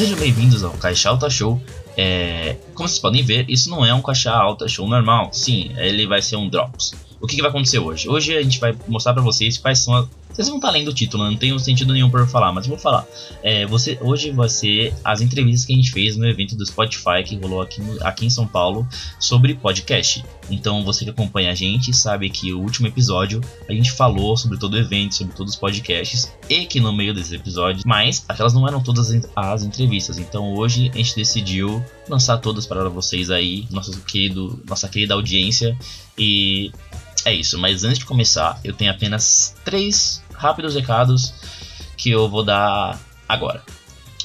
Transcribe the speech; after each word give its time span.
Sejam 0.00 0.18
bem-vindos 0.18 0.64
ao 0.64 0.72
Caixa 0.72 1.10
Alta 1.10 1.28
Show. 1.28 1.60
É, 1.94 2.56
como 2.72 2.88
vocês 2.88 2.98
podem 2.98 3.22
ver, 3.22 3.44
isso 3.50 3.68
não 3.68 3.84
é 3.84 3.92
um 3.92 4.00
Caixa 4.00 4.32
Alta 4.32 4.66
Show 4.66 4.88
normal. 4.88 5.28
Sim, 5.30 5.72
ele 5.76 6.06
vai 6.06 6.22
ser 6.22 6.36
um 6.36 6.48
Drops. 6.48 6.94
O 7.20 7.26
que, 7.26 7.36
que 7.36 7.42
vai 7.42 7.50
acontecer 7.50 7.80
hoje? 7.80 8.08
Hoje 8.08 8.34
a 8.34 8.40
gente 8.40 8.58
vai 8.58 8.74
mostrar 8.88 9.12
para 9.12 9.22
vocês 9.22 9.58
quais 9.58 9.80
são 9.80 10.08
vocês 10.40 10.48
vão 10.48 10.56
estar 10.56 10.70
lendo 10.70 10.88
o 10.88 10.94
título, 10.94 11.24
não 11.24 11.36
tem 11.36 11.56
sentido 11.58 11.92
nenhum 11.92 12.08
por 12.08 12.26
falar, 12.26 12.50
mas 12.50 12.64
eu 12.64 12.70
vou 12.70 12.78
falar. 12.78 13.06
É, 13.42 13.66
você, 13.66 13.98
hoje 14.00 14.30
vai 14.30 14.48
ser 14.48 14.94
as 15.04 15.20
entrevistas 15.20 15.66
que 15.66 15.74
a 15.74 15.76
gente 15.76 15.90
fez 15.90 16.16
no 16.16 16.26
evento 16.26 16.56
do 16.56 16.64
Spotify 16.64 17.22
que 17.22 17.36
rolou 17.36 17.60
aqui, 17.60 17.82
no, 17.82 18.02
aqui 18.02 18.24
em 18.24 18.30
São 18.30 18.46
Paulo 18.46 18.88
sobre 19.18 19.54
podcast. 19.54 20.24
Então 20.50 20.82
você 20.82 21.04
que 21.04 21.10
acompanha 21.10 21.50
a 21.50 21.54
gente 21.54 21.94
sabe 21.94 22.30
que 22.30 22.54
o 22.54 22.60
último 22.60 22.86
episódio 22.86 23.42
a 23.68 23.72
gente 23.74 23.92
falou 23.92 24.34
sobre 24.34 24.56
todo 24.56 24.74
o 24.74 24.78
evento, 24.78 25.14
sobre 25.14 25.34
todos 25.34 25.52
os 25.52 25.60
podcasts 25.60 26.32
e 26.48 26.64
que 26.64 26.80
no 26.80 26.90
meio 26.90 27.12
desses 27.12 27.32
episódios, 27.32 27.84
mas 27.84 28.24
aquelas 28.26 28.54
não 28.54 28.66
eram 28.66 28.82
todas 28.82 29.12
as 29.36 29.62
entrevistas. 29.62 30.18
Então 30.18 30.54
hoje 30.54 30.90
a 30.94 30.96
gente 30.96 31.14
decidiu 31.16 31.84
lançar 32.08 32.38
todas 32.38 32.64
para 32.64 32.88
vocês 32.88 33.30
aí, 33.30 33.66
nosso 33.70 34.00
querido, 34.04 34.58
nossa 34.66 34.88
querida 34.88 35.12
audiência 35.12 35.76
e 36.16 36.72
é 37.24 37.34
isso, 37.34 37.58
mas 37.58 37.84
antes 37.84 37.98
de 37.98 38.06
começar, 38.06 38.58
eu 38.64 38.72
tenho 38.72 38.90
apenas 38.90 39.54
três 39.64 40.22
rápidos 40.40 40.74
recados 40.74 41.34
que 41.96 42.10
eu 42.10 42.28
vou 42.28 42.42
dar 42.42 42.98
agora. 43.28 43.62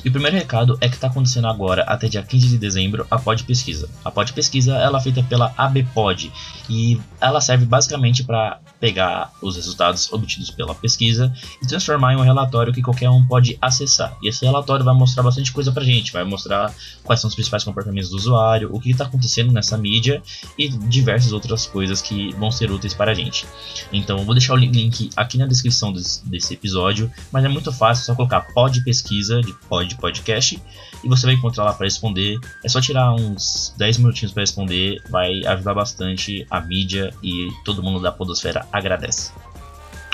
E 0.05 0.09
o 0.09 0.11
primeiro 0.11 0.37
recado 0.37 0.77
é 0.79 0.87
que 0.87 0.93
está 0.93 1.07
acontecendo 1.07 1.47
agora, 1.47 1.81
até 1.81 2.07
dia 2.07 2.21
15 2.21 2.49
de 2.49 2.57
dezembro, 2.59 3.07
a 3.09 3.17
Pod 3.17 3.43
Pesquisa. 3.43 3.89
A 4.03 4.11
Pod 4.11 4.31
Pesquisa 4.33 4.75
ela 4.75 4.99
é 4.99 5.01
feita 5.01 5.23
pela 5.23 5.51
ABPod 5.57 6.31
e 6.69 7.01
ela 7.19 7.41
serve 7.41 7.65
basicamente 7.65 8.23
para 8.23 8.59
pegar 8.79 9.31
os 9.41 9.55
resultados 9.55 10.13
obtidos 10.13 10.51
pela 10.51 10.75
pesquisa 10.75 11.33
e 11.59 11.65
transformar 11.65 12.13
em 12.13 12.17
um 12.17 12.21
relatório 12.21 12.71
que 12.71 12.83
qualquer 12.83 13.09
um 13.09 13.25
pode 13.25 13.57
acessar. 13.59 14.15
E 14.21 14.29
esse 14.29 14.45
relatório 14.45 14.85
vai 14.85 14.93
mostrar 14.93 15.23
bastante 15.23 15.51
coisa 15.51 15.71
pra 15.71 15.83
gente, 15.83 16.13
vai 16.13 16.23
mostrar 16.23 16.71
quais 17.03 17.19
são 17.19 17.27
os 17.27 17.33
principais 17.33 17.63
comportamentos 17.63 18.11
do 18.11 18.15
usuário, 18.15 18.69
o 18.71 18.79
que 18.79 18.91
está 18.91 19.05
acontecendo 19.05 19.51
nessa 19.51 19.75
mídia 19.75 20.21
e 20.55 20.69
diversas 20.69 21.31
outras 21.31 21.65
coisas 21.65 21.99
que 21.99 22.31
vão 22.35 22.51
ser 22.51 22.69
úteis 22.69 22.93
para 22.93 23.09
a 23.09 23.15
gente. 23.15 23.47
Então 23.91 24.23
vou 24.23 24.35
deixar 24.35 24.53
o 24.53 24.57
link 24.57 25.09
aqui 25.15 25.39
na 25.39 25.47
descrição 25.47 25.91
desse, 25.91 26.23
desse 26.29 26.53
episódio, 26.53 27.11
mas 27.31 27.43
é 27.43 27.47
muito 27.47 27.71
fácil, 27.71 28.03
é 28.03 28.05
só 28.05 28.15
colocar 28.15 28.41
pod 28.41 28.81
pesquisa 28.81 29.41
de 29.41 29.51
pod 29.67 29.94
podcast 29.97 30.61
e 31.03 31.07
você 31.07 31.25
vai 31.25 31.35
encontrar 31.35 31.63
lá 31.63 31.73
para 31.73 31.85
responder. 31.85 32.37
É 32.63 32.69
só 32.69 32.81
tirar 32.81 33.13
uns 33.13 33.73
10 33.77 33.99
minutinhos 33.99 34.33
para 34.33 34.41
responder, 34.41 35.01
vai 35.09 35.45
ajudar 35.45 35.73
bastante 35.73 36.45
a 36.49 36.59
mídia 36.61 37.13
e 37.23 37.49
todo 37.63 37.83
mundo 37.83 37.99
da 37.99 38.11
podosfera 38.11 38.67
agradece. 38.71 39.31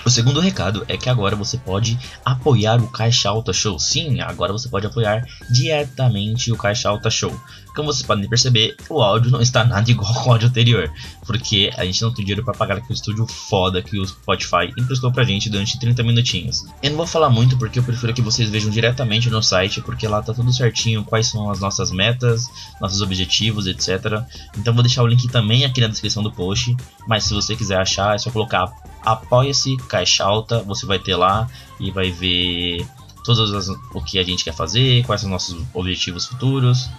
O 0.04 0.10
segundo 0.10 0.40
recado 0.40 0.84
é 0.88 0.98
que 0.98 1.10
agora 1.10 1.36
você 1.36 1.58
pode 1.58 1.98
apoiar 2.26 2.82
o 2.82 2.88
Caixa 2.88 3.30
Alta 3.30 3.54
Show. 3.54 3.78
Sim, 3.78 4.20
agora 4.20 4.52
você 4.52 4.68
pode 4.68 4.88
apoiar 4.88 5.24
diretamente 5.50 6.52
o 6.52 6.58
Caixa 6.58 6.90
Alta 6.90 7.10
Show. 7.10 7.32
Como 7.76 7.94
vocês 7.94 8.06
podem 8.06 8.28
perceber, 8.28 8.76
o 8.90 9.02
áudio 9.02 9.32
não 9.32 9.42
está 9.42 9.64
nada 9.64 9.90
igual 9.92 10.12
ao 10.12 10.32
áudio 10.32 10.50
anterior, 10.50 10.92
porque 11.26 11.72
a 11.78 11.86
gente 11.86 12.02
não 12.02 12.12
tem 12.12 12.26
dinheiro 12.26 12.44
para 12.44 12.54
pagar 12.54 12.78
aquele 12.78 12.94
estúdio 12.94 13.28
foda 13.28 13.82
que 13.82 13.98
o 14.00 14.06
Spotify 14.06 14.74
emprestou 14.78 15.12
pra 15.12 15.24
gente 15.24 15.50
durante 15.50 15.80
30 15.80 16.02
minutinhos. 16.04 16.66
Eu 16.82 16.90
não 16.90 16.98
vou 16.98 17.08
falar 17.08 17.30
muito 17.30 17.58
porque 17.58 17.78
eu 17.78 17.84
prefiro 17.84 18.14
que 18.14 18.22
vocês 18.22 18.50
vejam 18.50 18.72
diretamente 18.72 19.30
no 19.30 19.42
site, 19.42 19.82
porque 19.82 20.08
lá 20.08 20.22
tá 20.22 20.34
tudo 20.34 20.52
certinho, 20.52 21.04
quais 21.04 21.28
são 21.28 21.50
as 21.50 21.60
nossas 21.60 21.92
metas, 21.92 22.50
nossos 22.82 23.02
objetivos, 23.02 23.68
etc. 23.68 24.24
Então 24.58 24.74
vou 24.74 24.84
deixar 24.84 25.04
o 25.04 25.08
link 25.08 25.28
também 25.28 25.64
aqui 25.64 25.80
na 25.80 25.88
descrição 25.88 26.24
do 26.24 26.32
post, 26.32 26.76
mas 27.08 27.24
se 27.24 27.34
você 27.34 27.56
quiser 27.56 27.78
achar, 27.78 28.16
é 28.16 28.18
só 28.18 28.32
colocar 28.32 28.72
apoia-se 29.04 29.78
Caixa 29.92 30.24
Alta, 30.24 30.64
você 30.64 30.86
vai 30.86 30.98
ter 30.98 31.18
lá 31.18 31.50
e 31.78 31.92
vai 31.92 32.12
ver 32.12 32.88
todas 33.26 33.54
as, 33.54 33.68
o 33.94 34.02
que 34.02 34.18
a 34.18 34.24
gente 34.24 34.44
quer 34.44 34.54
fazer, 34.54 35.06
quais 35.06 35.20
são 35.20 35.28
os 35.30 35.32
nossos 35.32 35.68
objetivos 35.74 36.26
futuros 36.26 36.90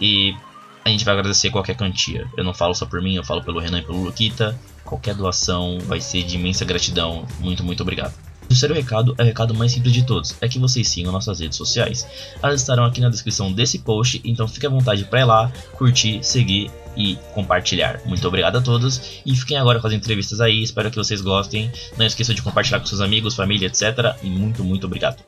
e 0.00 0.34
a 0.84 0.88
gente 0.88 1.04
vai 1.04 1.14
agradecer 1.14 1.50
qualquer 1.50 1.76
quantia. 1.76 2.28
Eu 2.36 2.42
não 2.42 2.52
falo 2.52 2.74
só 2.74 2.84
por 2.84 3.00
mim, 3.00 3.14
eu 3.14 3.22
falo 3.22 3.44
pelo 3.44 3.60
Renan 3.60 3.78
e 3.78 3.82
pelo 3.82 4.02
Luquita. 4.02 4.58
Qualquer 4.84 5.14
doação 5.14 5.78
vai 5.82 6.00
ser 6.00 6.24
de 6.24 6.34
imensa 6.34 6.64
gratidão. 6.64 7.24
Muito, 7.38 7.62
muito 7.62 7.82
obrigado. 7.82 8.12
O 8.52 8.54
terceiro 8.54 8.74
recado 8.74 9.14
é 9.16 9.22
o 9.22 9.24
recado 9.24 9.54
mais 9.54 9.72
simples 9.72 9.94
de 9.94 10.02
todos, 10.02 10.36
é 10.38 10.46
que 10.46 10.58
vocês 10.58 10.86
sigam 10.86 11.10
nossas 11.10 11.40
redes 11.40 11.56
sociais. 11.56 12.06
Elas 12.42 12.60
estarão 12.60 12.84
aqui 12.84 13.00
na 13.00 13.08
descrição 13.08 13.50
desse 13.50 13.78
post, 13.78 14.20
então 14.26 14.46
fique 14.46 14.66
à 14.66 14.68
vontade 14.68 15.06
para 15.06 15.20
ir 15.20 15.24
lá, 15.24 15.50
curtir, 15.72 16.22
seguir 16.22 16.70
e 16.94 17.16
compartilhar. 17.32 18.02
Muito 18.04 18.28
obrigado 18.28 18.58
a 18.58 18.60
todos 18.60 19.22
e 19.24 19.34
fiquem 19.34 19.56
agora 19.56 19.80
com 19.80 19.86
as 19.86 19.94
entrevistas 19.94 20.38
aí, 20.38 20.62
espero 20.62 20.90
que 20.90 20.96
vocês 20.98 21.22
gostem. 21.22 21.72
Não 21.96 22.04
esqueçam 22.04 22.34
de 22.34 22.42
compartilhar 22.42 22.78
com 22.78 22.84
seus 22.84 23.00
amigos, 23.00 23.34
família, 23.34 23.68
etc. 23.68 24.14
E 24.22 24.28
muito, 24.28 24.62
muito 24.62 24.86
obrigado. 24.86 25.24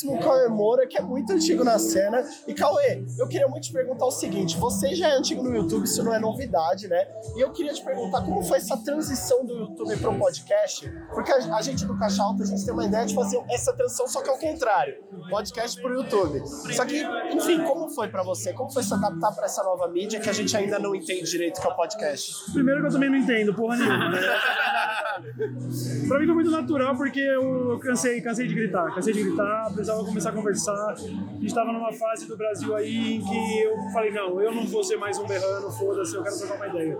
Grandíssimo 0.00 0.18
Cauê 0.18 0.48
Moura, 0.48 0.86
que 0.86 0.96
é 0.96 1.02
muito 1.02 1.32
antigo 1.32 1.64
na 1.64 1.78
cena. 1.78 2.22
E 2.46 2.54
Cauê, 2.54 3.04
eu 3.18 3.28
queria 3.28 3.46
muito 3.48 3.64
te 3.64 3.72
perguntar 3.72 4.06
o 4.06 4.10
seguinte: 4.10 4.56
você 4.56 4.94
já 4.94 5.08
é 5.08 5.12
antigo 5.16 5.42
no 5.42 5.54
YouTube, 5.54 5.84
isso 5.84 6.02
não 6.02 6.14
é 6.14 6.18
novidade, 6.18 6.88
né? 6.88 7.06
E 7.36 7.40
eu 7.40 7.50
queria 7.52 7.72
te 7.72 7.84
perguntar 7.84 8.22
como 8.22 8.42
foi 8.42 8.58
essa 8.58 8.76
transição 8.78 9.44
do 9.44 9.52
YouTube 9.52 9.96
para 9.96 10.10
o 10.10 10.18
podcast, 10.18 10.90
porque 11.12 11.32
a, 11.32 11.62
gente 11.62 11.84
do 11.84 11.98
Caixa 11.98 12.22
Alta, 12.22 12.42
a 12.42 12.46
gente 12.46 12.64
tem 12.64 12.72
uma 12.72 12.86
ideia 12.86 13.04
de 13.04 13.14
fazer 13.14 13.42
essa 13.50 13.72
transição, 13.72 14.08
só 14.08 14.22
que 14.22 14.30
ao 14.30 14.38
contrário, 14.38 14.94
podcast 15.28 15.80
para 15.80 15.90
o 15.90 15.94
YouTube. 15.94 16.42
Só 16.46 16.84
que, 16.84 17.02
enfim, 17.32 17.62
como 17.64 17.88
foi 17.90 18.08
para 18.08 18.22
você? 18.22 18.52
Como 18.52 18.70
foi 18.70 18.82
se 18.82 18.94
adaptar 18.94 19.32
para 19.32 19.46
essa 19.46 19.62
nova 19.62 19.88
mídia 19.88 20.20
que 20.20 20.28
a 20.28 20.32
gente 20.32 20.56
ainda 20.56 20.78
não 20.78 20.94
entende 20.94 21.24
direito 21.30 21.60
que 21.60 21.66
é 21.66 21.70
o 21.70 21.76
podcast? 21.76 22.52
Primeiro 22.52 22.80
que 22.80 22.86
eu 22.86 22.92
também 22.92 23.10
não 23.10 23.18
entendo 23.18 23.54
porra 23.54 23.76
nenhuma, 23.76 24.10
né? 24.10 24.20
pra 26.08 26.18
mim 26.18 26.26
foi 26.26 26.34
muito 26.34 26.50
natural 26.50 26.96
porque 26.96 27.20
eu 27.20 27.78
cansei, 27.82 28.20
cansei 28.20 28.46
de 28.46 28.54
gritar, 28.54 28.94
cansei 28.94 29.12
de 29.12 29.22
gritar, 29.22 29.70
precisava 29.90 30.04
começar 30.04 30.30
a 30.30 30.32
conversar. 30.32 30.90
A 30.90 30.94
gente 30.94 31.46
estava 31.46 31.72
numa 31.72 31.92
fase 31.92 32.26
do 32.26 32.36
Brasil 32.36 32.74
aí 32.74 33.16
em 33.16 33.20
que 33.20 33.60
eu 33.62 33.76
falei, 33.92 34.10
não, 34.12 34.40
eu 34.40 34.52
não 34.52 34.66
vou 34.66 34.82
ser 34.84 34.96
mais 34.96 35.18
um 35.18 35.26
berrano, 35.26 35.70
foda-se, 35.70 36.14
eu 36.14 36.22
quero 36.22 36.38
trocar 36.38 36.56
uma 36.56 36.68
ideia. 36.68 36.98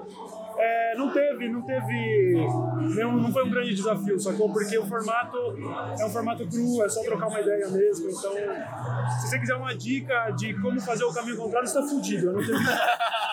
É, 0.59 0.95
não 0.97 1.11
teve, 1.11 1.49
não 1.49 1.63
teve, 1.63 2.35
não, 2.95 3.17
não 3.17 3.33
foi 3.33 3.45
um 3.45 3.51
grande 3.51 3.75
desafio, 3.75 4.19
sacou? 4.21 4.53
Porque 4.53 4.77
o 4.77 4.87
formato 4.87 5.37
é 5.99 6.05
um 6.05 6.11
formato 6.11 6.47
cru, 6.47 6.85
é 6.85 6.89
só 6.89 7.03
trocar 7.03 7.29
uma 7.29 7.41
ideia 7.41 7.69
mesmo. 7.69 8.11
Então, 8.11 8.33
se 9.21 9.29
você 9.29 9.39
quiser 9.39 9.55
uma 9.55 9.75
dica 9.75 10.31
de 10.33 10.53
como 10.61 10.79
fazer 10.81 11.05
o 11.05 11.13
caminho 11.13 11.37
contrário, 11.37 11.67
você 11.67 11.81
tá 11.81 11.87
fudido. 11.87 12.27
Eu 12.27 12.33
não. 12.35 12.41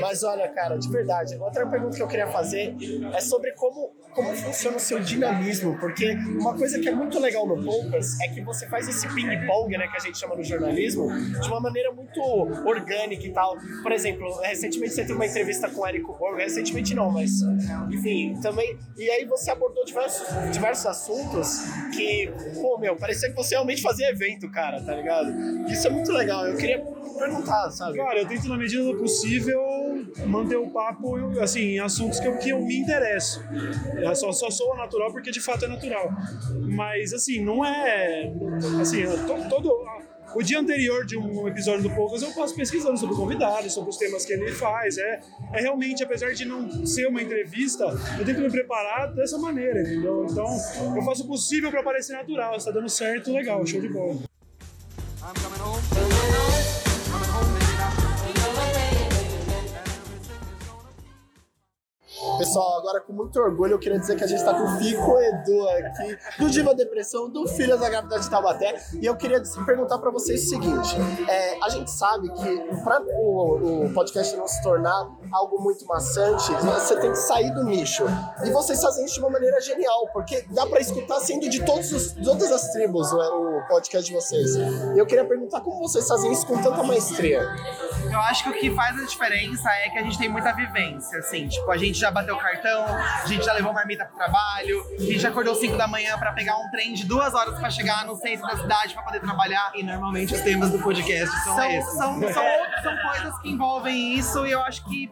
Mas 0.00 0.22
olha, 0.22 0.48
cara, 0.48 0.76
de 0.76 0.88
verdade, 0.88 1.36
outra 1.36 1.66
pergunta 1.66 1.96
que 1.96 2.02
eu 2.02 2.08
queria 2.08 2.26
fazer 2.26 2.74
é 3.14 3.20
sobre 3.20 3.52
como, 3.52 3.92
como 4.14 4.34
funciona 4.36 4.76
o 4.76 4.80
seu 4.80 5.00
dinamismo, 5.00 5.78
porque 5.78 6.12
uma 6.38 6.56
coisa 6.56 6.78
que 6.78 6.88
é 6.88 6.94
muito 6.94 7.18
legal 7.18 7.46
no 7.46 7.62
Poucas 7.62 8.20
é 8.20 8.28
que 8.28 8.40
você 8.42 8.66
faz 8.68 8.88
esse 8.88 9.06
ping-pong, 9.14 9.76
né, 9.76 9.88
que 9.88 9.96
a 9.96 10.00
gente 10.00 10.18
chama 10.18 10.36
no 10.36 10.44
jornalismo, 10.44 11.08
de 11.08 11.48
uma 11.48 11.60
maneira 11.60 11.92
muito 11.92 12.20
orgânica 12.20 13.26
e 13.26 13.32
tal. 13.32 13.56
Por 13.82 13.92
exemplo, 13.92 14.40
recentemente 14.40 14.92
você 14.94 15.02
teve 15.02 15.14
uma 15.14 15.26
entrevista 15.26 15.68
com 15.68 15.80
o 15.82 15.86
Érico 15.86 16.14
Borgo, 16.14 16.38
recentemente 16.38 16.94
não, 16.94 17.10
mas 17.10 17.42
enfim, 17.90 18.38
também. 18.40 18.78
E 18.96 19.10
aí 19.10 19.24
você 19.24 19.50
abordou 19.50 19.84
diversos, 19.84 20.26
diversos 20.52 20.86
assuntos 20.86 21.60
que, 21.94 22.30
pô, 22.60 22.78
meu, 22.78 22.96
parecia 22.96 23.28
que 23.28 23.36
você 23.36 23.54
realmente 23.54 23.82
fazia 23.82 24.10
evento, 24.10 24.50
cara, 24.50 24.80
tá 24.80 24.94
ligado? 24.94 25.30
Isso 25.68 25.86
é 25.86 25.90
muito 25.90 26.12
legal. 26.12 26.46
Eu 26.46 26.56
queria 26.56 26.80
perguntar, 27.18 27.70
sabe? 27.70 27.98
Cara, 27.98 28.18
eu 28.18 28.26
tento, 28.26 28.48
na 28.48 28.56
medida 28.58 28.84
do 28.84 28.96
possível, 28.96 29.60
manter 30.26 30.56
o 30.56 30.70
papo 30.70 31.16
assim, 31.40 31.60
em 31.60 31.78
assuntos 31.78 32.20
que 32.20 32.26
eu, 32.26 32.38
que 32.38 32.50
eu 32.50 32.60
me 32.60 32.76
interesso. 32.76 33.42
Eu 33.96 34.14
só, 34.14 34.32
só 34.32 34.50
sou 34.50 34.76
natural 34.76 35.12
porque 35.12 35.30
de 35.30 35.40
fato 35.40 35.64
é 35.64 35.68
natural. 35.68 36.10
Mas, 36.66 37.12
assim, 37.12 37.44
não 37.44 37.64
é. 37.64 38.32
Assim, 38.80 39.04
todo. 39.26 39.48
todo 39.48 40.08
o 40.34 40.42
dia 40.42 40.58
anterior 40.58 41.04
de 41.06 41.16
um 41.16 41.48
episódio 41.48 41.82
do 41.82 41.90
Poucas 41.94 42.22
eu 42.22 42.30
passo 42.32 42.54
pesquisando 42.54 42.98
sobre 42.98 43.14
o 43.14 43.18
convidado, 43.18 43.70
sobre 43.70 43.90
os 43.90 43.96
temas 43.96 44.24
que 44.24 44.32
ele 44.32 44.52
faz. 44.52 44.98
É, 44.98 45.20
é 45.54 45.60
realmente, 45.60 46.02
apesar 46.02 46.32
de 46.34 46.44
não 46.44 46.86
ser 46.86 47.06
uma 47.06 47.22
entrevista, 47.22 47.84
eu 48.18 48.24
tento 48.24 48.40
me 48.40 48.50
preparar 48.50 49.12
dessa 49.14 49.38
maneira, 49.38 49.80
entendeu? 49.80 50.26
Então, 50.28 50.46
eu 50.96 51.02
faço 51.02 51.24
o 51.24 51.26
possível 51.26 51.70
para 51.70 51.82
parecer 51.82 52.12
natural. 52.12 52.56
Está 52.56 52.70
dando 52.70 52.88
certo, 52.88 53.32
legal, 53.32 53.64
show 53.66 53.80
de 53.80 53.88
bola. 53.88 54.18
Pessoal, 62.38 62.78
agora 62.78 63.00
com 63.00 63.12
muito 63.12 63.38
orgulho 63.40 63.72
eu 63.72 63.78
queria 63.78 63.98
dizer 63.98 64.16
que 64.16 64.22
a 64.22 64.26
gente 64.26 64.38
está 64.38 64.54
com 64.54 64.62
o 64.62 64.78
Fico 64.78 65.18
Edu 65.18 65.68
aqui, 65.68 66.18
do 66.38 66.48
Diva 66.48 66.72
Depressão, 66.74 67.28
do 67.28 67.48
Filhas 67.48 67.80
da 67.80 67.88
Gravidade 67.88 68.22
de 68.22 68.30
Taubaté. 68.30 68.80
E 69.00 69.06
eu 69.06 69.16
queria 69.16 69.42
perguntar 69.66 69.98
para 69.98 70.10
vocês 70.10 70.44
o 70.44 70.48
seguinte: 70.48 70.96
é, 71.28 71.58
a 71.62 71.68
gente 71.68 71.90
sabe 71.90 72.32
que 72.32 72.82
para 72.84 73.02
o, 73.02 73.86
o, 73.86 73.92
podcast 73.92 74.36
não 74.36 74.46
se 74.46 74.62
tornar 74.62 75.08
algo 75.32 75.60
muito 75.60 75.84
maçante, 75.86 76.52
você 76.52 76.96
tem 77.00 77.10
que 77.10 77.18
sair 77.18 77.52
do 77.52 77.64
nicho. 77.64 78.04
E 78.44 78.50
vocês 78.50 78.80
fazem 78.80 79.04
isso 79.04 79.14
de 79.14 79.20
uma 79.20 79.30
maneira 79.30 79.60
genial, 79.60 80.08
porque 80.12 80.44
dá 80.50 80.64
para 80.64 80.80
escutar 80.80 81.18
sendo 81.20 81.48
de 81.48 81.64
todos 81.64 81.92
os, 81.92 82.12
todas 82.12 82.52
as 82.52 82.70
tribos 82.72 83.12
né, 83.12 83.28
o 83.28 83.66
podcast 83.68 84.08
de 84.08 84.14
vocês. 84.14 84.54
E 84.54 84.98
eu 84.98 85.06
queria 85.06 85.24
perguntar 85.24 85.60
como 85.60 85.80
vocês 85.80 86.06
fazem 86.06 86.32
isso 86.32 86.46
com 86.46 86.62
tanta 86.62 86.82
maestria. 86.84 87.42
Eu 88.18 88.24
acho 88.24 88.42
que 88.42 88.50
o 88.50 88.52
que 88.52 88.74
faz 88.74 88.98
a 89.00 89.04
diferença 89.04 89.70
é 89.70 89.90
que 89.90 89.98
a 89.98 90.02
gente 90.02 90.18
tem 90.18 90.28
muita 90.28 90.52
vivência, 90.52 91.20
assim. 91.20 91.46
Tipo, 91.46 91.70
a 91.70 91.76
gente 91.78 91.96
já 91.96 92.10
bateu 92.10 92.36
cartão, 92.36 92.84
a 92.84 93.26
gente 93.26 93.44
já 93.44 93.52
levou 93.52 93.72
marmita 93.72 94.04
pro 94.04 94.16
trabalho, 94.16 94.84
a 94.98 95.02
gente 95.02 95.24
acordou 95.24 95.54
5 95.54 95.76
da 95.76 95.86
manhã 95.86 96.18
para 96.18 96.32
pegar 96.32 96.56
um 96.56 96.68
trem 96.70 96.94
de 96.94 97.04
duas 97.04 97.32
horas 97.32 97.56
para 97.56 97.70
chegar 97.70 98.04
no 98.04 98.16
centro 98.16 98.44
da 98.48 98.56
cidade 98.56 98.92
para 98.92 99.04
poder 99.04 99.20
trabalhar. 99.20 99.70
E 99.76 99.84
normalmente 99.84 100.34
os 100.34 100.40
temas 100.40 100.72
do 100.72 100.80
podcast 100.80 101.32
são, 101.44 101.54
são 101.54 101.70
esses. 101.70 101.92
São, 101.92 102.20
são, 102.20 102.42
são 102.82 102.96
coisas 103.08 103.38
que 103.38 103.50
envolvem 103.50 104.14
isso 104.14 104.44
e 104.44 104.50
eu 104.50 104.62
acho 104.64 104.84
que 104.84 105.08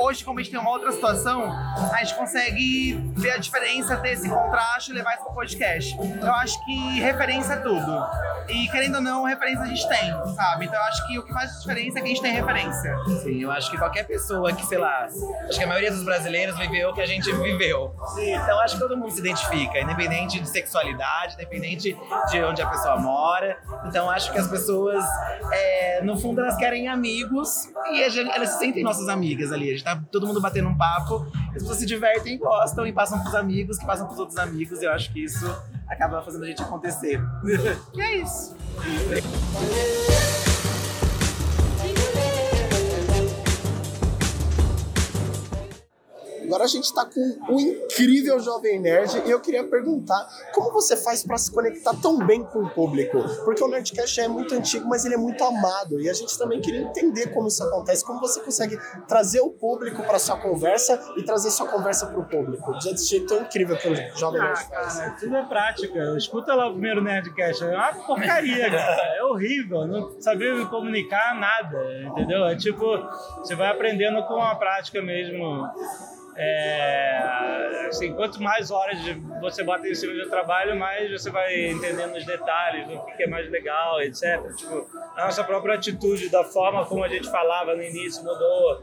hoje, 0.00 0.24
como 0.24 0.40
a 0.40 0.42
gente 0.42 0.50
tem 0.50 0.60
uma 0.60 0.70
outra 0.70 0.90
situação, 0.90 1.44
a 1.92 1.98
gente 2.02 2.14
consegue 2.16 2.94
ver 3.14 3.30
a 3.30 3.36
diferença, 3.36 3.96
ter 3.98 4.10
esse 4.10 4.28
contraste 4.28 4.90
e 4.90 4.94
levar 4.94 5.14
isso 5.14 5.24
pro 5.24 5.34
podcast. 5.34 5.96
Eu 5.96 6.32
acho 6.34 6.64
que 6.64 7.00
referência 7.00 7.54
é 7.54 7.56
tudo. 7.56 8.06
E 8.48 8.68
querendo 8.68 8.96
ou 8.96 9.00
não, 9.00 9.24
referência 9.24 9.62
a 9.62 9.66
gente 9.66 9.88
tem, 9.88 10.34
sabe? 10.34 10.66
Então 10.66 10.78
eu 10.78 10.84
acho 10.86 11.06
que 11.06 11.18
o 11.18 11.22
que 11.24 11.32
faz 11.32 11.60
diferença 11.60 11.98
é 11.98 12.02
que 12.02 12.06
a 12.06 12.08
gente 12.08 12.15
tem 12.20 12.32
referência. 12.32 12.96
Sim, 13.22 13.42
eu 13.42 13.50
acho 13.50 13.70
que 13.70 13.78
qualquer 13.78 14.06
pessoa 14.06 14.52
que, 14.52 14.64
sei 14.66 14.78
lá, 14.78 15.04
acho 15.04 15.58
que 15.58 15.64
a 15.64 15.66
maioria 15.66 15.90
dos 15.90 16.04
brasileiros 16.04 16.56
viveu 16.58 16.90
o 16.90 16.94
que 16.94 17.00
a 17.00 17.06
gente 17.06 17.30
viveu. 17.32 17.94
Então 18.18 18.60
acho 18.60 18.74
que 18.74 18.80
todo 18.80 18.96
mundo 18.96 19.10
se 19.10 19.20
identifica, 19.20 19.80
independente 19.80 20.40
de 20.40 20.48
sexualidade, 20.48 21.34
independente 21.34 21.96
de 22.30 22.42
onde 22.42 22.62
a 22.62 22.68
pessoa 22.68 22.96
mora. 22.98 23.58
Então 23.86 24.10
acho 24.10 24.32
que 24.32 24.38
as 24.38 24.48
pessoas, 24.48 25.04
é, 25.52 26.02
no 26.02 26.18
fundo, 26.18 26.40
elas 26.40 26.56
querem 26.56 26.88
amigos 26.88 27.68
e 27.90 28.08
gente, 28.10 28.30
elas 28.30 28.50
se 28.50 28.58
sentem 28.58 28.82
nossas 28.82 29.08
amigas 29.08 29.52
ali. 29.52 29.68
A 29.68 29.72
gente 29.72 29.84
tá 29.84 30.00
todo 30.10 30.26
mundo 30.26 30.40
batendo 30.40 30.68
um 30.68 30.76
papo, 30.76 31.26
as 31.48 31.62
pessoas 31.62 31.78
se 31.78 31.86
divertem, 31.86 32.38
gostam 32.38 32.86
e 32.86 32.92
passam 32.92 33.20
pros 33.20 33.34
amigos, 33.34 33.78
que 33.78 33.86
passam 33.86 34.06
pros 34.06 34.18
outros 34.18 34.38
amigos. 34.38 34.82
E 34.82 34.84
eu 34.84 34.92
acho 34.92 35.12
que 35.12 35.24
isso 35.24 35.46
acaba 35.88 36.22
fazendo 36.22 36.44
a 36.44 36.48
gente 36.48 36.62
acontecer. 36.62 37.20
e 37.94 38.00
é 38.00 38.16
isso. 38.16 38.56
Agora 46.56 46.64
a 46.64 46.72
gente 46.72 46.84
está 46.84 47.04
com 47.04 47.52
o 47.52 47.60
incrível 47.60 48.40
Jovem 48.40 48.80
Nerd 48.80 49.24
e 49.26 49.30
eu 49.30 49.38
queria 49.38 49.62
perguntar 49.62 50.26
como 50.54 50.72
você 50.72 50.96
faz 50.96 51.22
para 51.22 51.36
se 51.36 51.52
conectar 51.52 51.92
tão 52.00 52.16
bem 52.16 52.42
com 52.44 52.60
o 52.60 52.70
público? 52.70 53.22
Porque 53.44 53.62
o 53.62 53.68
Nerdcast 53.68 54.22
é 54.22 54.26
muito 54.26 54.54
antigo, 54.54 54.88
mas 54.88 55.04
ele 55.04 55.16
é 55.16 55.18
muito 55.18 55.44
amado 55.44 56.00
e 56.00 56.08
a 56.08 56.14
gente 56.14 56.38
também 56.38 56.58
queria 56.62 56.80
entender 56.80 57.26
como 57.34 57.48
isso 57.48 57.62
acontece, 57.62 58.02
como 58.02 58.20
você 58.20 58.40
consegue 58.40 58.78
trazer 59.06 59.40
o 59.40 59.50
público 59.50 60.02
para 60.02 60.18
sua 60.18 60.38
conversa 60.38 60.98
e 61.18 61.22
trazer 61.22 61.50
sua 61.50 61.68
conversa 61.68 62.06
para 62.06 62.20
o 62.20 62.24
público. 62.24 62.72
De 62.78 62.96
jeito 63.04 63.26
tão 63.26 63.42
incrível 63.42 63.76
que 63.76 63.88
o 63.90 64.16
Jovem 64.16 64.40
Nerd 64.40 64.58
ah, 64.58 64.64
faz. 64.64 64.96
Cara, 64.96 65.10
tudo 65.10 65.36
é 65.36 65.44
prática. 65.44 66.16
Escuta 66.16 66.54
lá 66.54 66.68
o 66.68 66.72
primeiro 66.72 67.02
Nerdcast, 67.02 67.64
é 67.64 67.76
uma 67.76 67.92
porcaria, 67.92 68.70
cara. 68.70 69.16
É 69.18 69.22
horrível, 69.24 69.86
não 69.86 70.18
saber 70.22 70.54
me 70.54 70.64
comunicar 70.64 71.38
nada, 71.38 72.02
entendeu? 72.02 72.46
É 72.46 72.56
tipo, 72.56 72.82
você 73.40 73.54
vai 73.54 73.68
aprendendo 73.68 74.22
com 74.22 74.40
a 74.40 74.54
prática 74.54 75.02
mesmo. 75.02 75.66
É, 76.38 77.86
assim, 77.88 78.12
quanto 78.12 78.42
mais 78.42 78.70
horas 78.70 78.98
você 79.40 79.64
bota 79.64 79.88
em 79.88 79.94
cima 79.94 80.12
do 80.12 80.28
trabalho, 80.28 80.76
mais 80.76 81.10
você 81.10 81.30
vai 81.30 81.70
entendendo 81.70 82.14
os 82.14 82.26
detalhes, 82.26 82.86
o 82.88 83.16
que 83.16 83.22
é 83.22 83.26
mais 83.26 83.50
legal, 83.50 84.00
etc. 84.02 84.42
Tipo, 84.54 84.86
a 85.16 85.24
nossa 85.24 85.42
própria 85.42 85.76
atitude, 85.76 86.28
da 86.28 86.44
forma 86.44 86.84
como 86.84 87.02
a 87.02 87.08
gente 87.08 87.30
falava 87.30 87.74
no 87.74 87.82
início 87.82 88.22
mudou. 88.22 88.82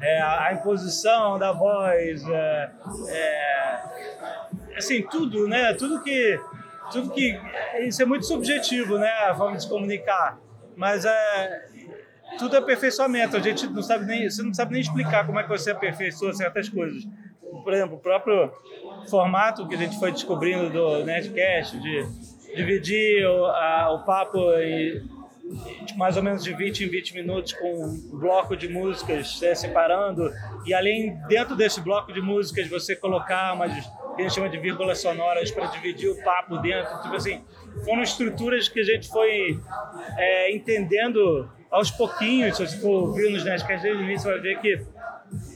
É, 0.00 0.20
a, 0.20 0.46
a, 0.46 0.52
imposição 0.52 1.38
da 1.38 1.52
voz, 1.52 2.26
é, 2.28 2.70
é, 3.08 3.82
assim, 4.76 5.02
tudo, 5.02 5.46
né? 5.46 5.74
Tudo 5.74 6.02
que, 6.02 6.40
tudo 6.90 7.10
que 7.10 7.38
isso 7.82 8.02
é 8.02 8.04
muito 8.04 8.26
subjetivo, 8.26 8.98
né? 8.98 9.10
A 9.28 9.34
forma 9.34 9.56
de 9.56 9.62
se 9.62 9.68
comunicar, 9.68 10.38
mas 10.74 11.04
é, 11.04 11.68
tudo 12.38 12.56
é 12.56 12.58
aperfeiçoamento. 12.58 13.36
A 13.36 13.40
gente 13.40 13.66
não 13.66 13.82
sabe 13.82 14.06
nem, 14.06 14.28
você 14.28 14.42
não 14.42 14.54
sabe 14.54 14.72
nem 14.72 14.80
explicar 14.80 15.26
como 15.26 15.38
é 15.38 15.42
que 15.42 15.48
você 15.48 15.70
aperfeiçoa 15.70 16.32
certas 16.32 16.68
coisas. 16.68 17.06
Por 17.40 17.72
exemplo, 17.72 17.96
o 17.96 18.00
próprio 18.00 18.52
formato 19.08 19.66
que 19.66 19.74
a 19.74 19.78
gente 19.78 19.98
foi 19.98 20.12
descobrindo 20.12 20.70
do 20.70 21.04
Nerdcast, 21.04 21.78
de 21.78 22.06
dividir 22.54 23.26
o, 23.26 23.46
a, 23.46 23.92
o 23.92 24.04
papo 24.04 24.38
em, 24.54 25.02
mais 25.96 26.16
ou 26.16 26.22
menos 26.22 26.42
de 26.42 26.52
20 26.52 26.84
em 26.84 26.88
20 26.88 27.14
minutos 27.14 27.52
com 27.52 27.84
um 27.84 28.18
bloco 28.18 28.56
de 28.56 28.68
músicas 28.68 29.40
né, 29.40 29.54
separando 29.54 30.32
e 30.64 30.74
além 30.74 31.16
dentro 31.28 31.54
desse 31.54 31.80
bloco 31.80 32.12
de 32.12 32.20
músicas 32.20 32.68
você 32.68 32.96
colocar 32.96 33.52
umas 33.54 33.72
que 34.16 34.22
a 34.22 34.24
gente 34.24 34.34
chama 34.34 34.48
de 34.48 34.58
vírgulas 34.58 34.98
sonoras 34.98 35.50
para 35.50 35.66
dividir 35.66 36.08
o 36.10 36.22
papo 36.24 36.58
dentro 36.58 37.00
tipo 37.02 37.14
assim 37.14 37.44
foram 37.84 38.02
estruturas 38.02 38.68
que 38.68 38.80
a 38.80 38.84
gente 38.84 39.08
foi 39.08 39.60
é, 40.16 40.54
entendendo 40.54 41.48
aos 41.70 41.90
pouquinhos, 41.90 42.56
se 42.56 42.66
você 42.66 42.76
for 42.78 43.08
ouvir 43.08 43.30
nos 43.30 43.44
Nerdcasts 43.44 43.82
desde 43.82 44.02
o 44.02 44.04
início, 44.04 44.22
você 44.22 44.32
vai 44.32 44.40
ver 44.40 44.60
que 44.60 44.86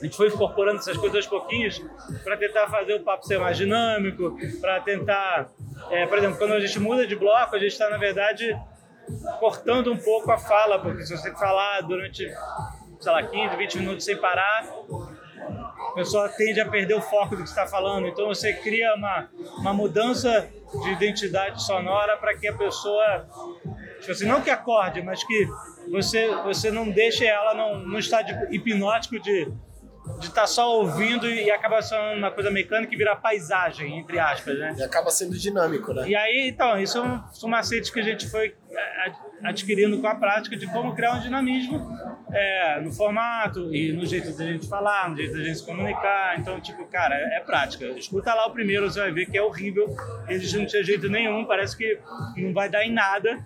a 0.01 0.05
gente 0.05 0.17
foi 0.17 0.29
incorporando 0.29 0.79
essas 0.79 0.97
coisas 0.97 1.17
aos 1.17 1.27
pouquinhos 1.27 1.83
para 2.25 2.37
tentar 2.37 2.69
fazer 2.69 2.95
o 2.95 3.01
papo 3.01 3.25
ser 3.27 3.39
mais 3.39 3.57
dinâmico, 3.57 4.37
para 4.61 4.81
tentar, 4.81 5.49
é, 5.91 6.07
por 6.07 6.19
exemplo, 6.19 6.39
quando 6.39 6.55
a 6.55 6.61
gente 6.61 6.79
muda 6.79 7.07
de 7.07 7.15
bloco, 7.15 7.55
a 7.55 7.59
gente 7.59 7.73
está, 7.73 7.89
na 7.89 7.99
verdade, 7.99 8.57
cortando 9.39 9.93
um 9.93 9.97
pouco 9.97 10.31
a 10.31 10.39
fala, 10.39 10.79
porque 10.79 11.05
se 11.05 11.17
você 11.17 11.31
falar 11.33 11.81
durante, 11.83 12.27
sei 13.01 13.13
lá, 13.13 13.23
15, 13.23 13.57
20 13.57 13.79
minutos 13.79 14.05
sem 14.05 14.17
parar, 14.17 14.67
a 15.91 15.93
pessoa 15.95 16.29
tende 16.29 16.61
a 16.61 16.69
perder 16.69 16.95
o 16.95 17.03
foco 17.03 17.37
do 17.37 17.43
que 17.43 17.49
está 17.49 17.67
falando. 17.67 18.07
Então 18.07 18.27
você 18.27 18.53
cria 18.53 18.95
uma, 18.95 19.29
uma 19.59 19.73
mudança 19.73 20.49
de 20.83 20.91
identidade 20.93 21.63
sonora 21.63 22.17
para 22.17 22.37
que 22.37 22.47
a 22.47 22.55
pessoa, 22.55 23.27
tipo 23.99 24.13
assim, 24.13 24.27
não 24.27 24.41
que 24.41 24.51
acorde, 24.51 25.03
mas 25.03 25.25
que 25.25 25.49
você, 25.91 26.35
você 26.45 26.71
não 26.71 26.91
deixa 26.91 27.25
ela 27.25 27.55
num, 27.55 27.87
num 27.87 27.99
estádio 27.99 28.37
hipnótico 28.53 29.19
de 29.21 29.53
de 30.19 30.27
estar 30.27 30.43
tá 30.43 30.47
só 30.47 30.77
ouvindo 30.79 31.27
e 31.29 31.51
acaba 31.51 31.81
sendo 31.83 32.19
uma 32.19 32.31
coisa 32.31 32.51
mecânica 32.51 32.93
e 32.95 32.97
virar 32.97 33.17
paisagem, 33.17 33.99
entre 33.99 34.19
aspas, 34.19 34.59
né? 34.59 34.75
E 34.79 34.83
acaba 34.83 35.11
sendo 35.11 35.37
dinâmico, 35.37 35.93
né? 35.93 36.09
E 36.09 36.17
aí, 36.17 36.49
então, 36.49 36.79
isso 36.81 37.01
são 37.33 37.49
macetes 37.49 37.91
que 37.91 38.01
a 38.01 38.03
gente 38.03 38.29
foi 38.29 38.55
é, 38.71 39.13
adquirindo 39.45 39.99
com 40.01 40.07
a 40.07 40.15
prática 40.15 40.57
de 40.57 40.67
como 40.73 40.95
criar 40.95 41.15
um 41.15 41.21
dinamismo 41.21 41.97
é, 42.33 42.81
no 42.81 42.93
formato 42.93 43.75
e 43.75 43.93
no 43.93 44.05
jeito 44.07 44.37
da 44.37 44.45
gente 44.45 44.69
falar, 44.69 45.11
no 45.11 45.17
jeito 45.17 45.33
da 45.33 45.43
gente 45.43 45.59
se 45.59 45.67
comunicar. 45.67 46.39
Então, 46.39 46.61
tipo, 46.61 46.85
cara, 46.87 47.15
é 47.15 47.41
prática. 47.41 47.85
Escuta 47.87 48.35
lá 48.35 48.47
o 48.47 48.53
primeiro, 48.53 48.91
você 48.91 49.01
vai 49.01 49.13
ver 49.13 49.27
que 49.27 49.37
é 49.37 49.43
horrível. 49.43 49.95
Eles 50.29 50.53
não 50.53 50.67
tinha 50.67 50.83
jeito 50.83 51.09
nenhum, 51.09 51.45
parece 51.45 51.77
que 51.77 51.99
não 52.37 52.53
vai 52.53 52.69
dar 52.69 52.85
em 52.85 52.93
nada. 52.93 53.39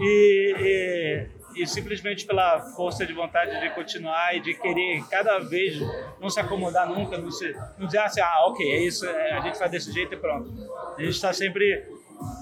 E, 0.00 0.54
e 0.58 1.43
e 1.56 1.66
simplesmente 1.66 2.26
pela 2.26 2.60
força 2.60 3.06
de 3.06 3.12
vontade 3.12 3.60
de 3.60 3.70
continuar 3.70 4.36
e 4.36 4.40
de 4.40 4.54
querer 4.54 5.04
cada 5.08 5.38
vez 5.38 5.78
não 6.20 6.28
se 6.28 6.40
acomodar 6.40 6.88
nunca, 6.88 7.18
não, 7.18 7.30
se, 7.30 7.54
não 7.78 7.86
dizer 7.86 7.98
assim, 7.98 8.20
ah, 8.20 8.46
ok, 8.46 8.70
é 8.70 8.80
isso, 8.80 9.06
é, 9.06 9.32
a 9.32 9.40
gente 9.40 9.58
faz 9.58 9.70
desse 9.70 9.92
jeito 9.92 10.14
e 10.14 10.16
pronto. 10.16 10.52
A 10.96 11.00
gente 11.00 11.14
está 11.14 11.32
sempre 11.32 11.86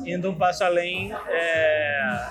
indo 0.07 0.31
um 0.31 0.35
passo 0.35 0.65
além. 0.65 1.13
É, 1.29 2.29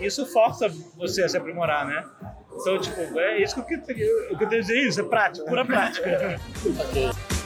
isso 0.00 0.26
força 0.26 0.68
você 0.96 1.22
a 1.22 1.28
se 1.28 1.36
aprimorar, 1.36 1.86
né? 1.86 2.04
Então, 2.52 2.78
tipo, 2.78 3.18
é 3.18 3.42
isso 3.42 3.54
que 3.64 3.74
eu, 3.74 3.82
que 3.82 4.02
eu, 4.02 4.36
que 4.36 4.44
eu 4.44 4.48
tenho 4.48 4.62
dizer, 4.62 4.86
isso 4.86 5.00
é 5.00 5.04
prática, 5.04 5.46
pura 5.46 5.64
prática. 5.64 6.38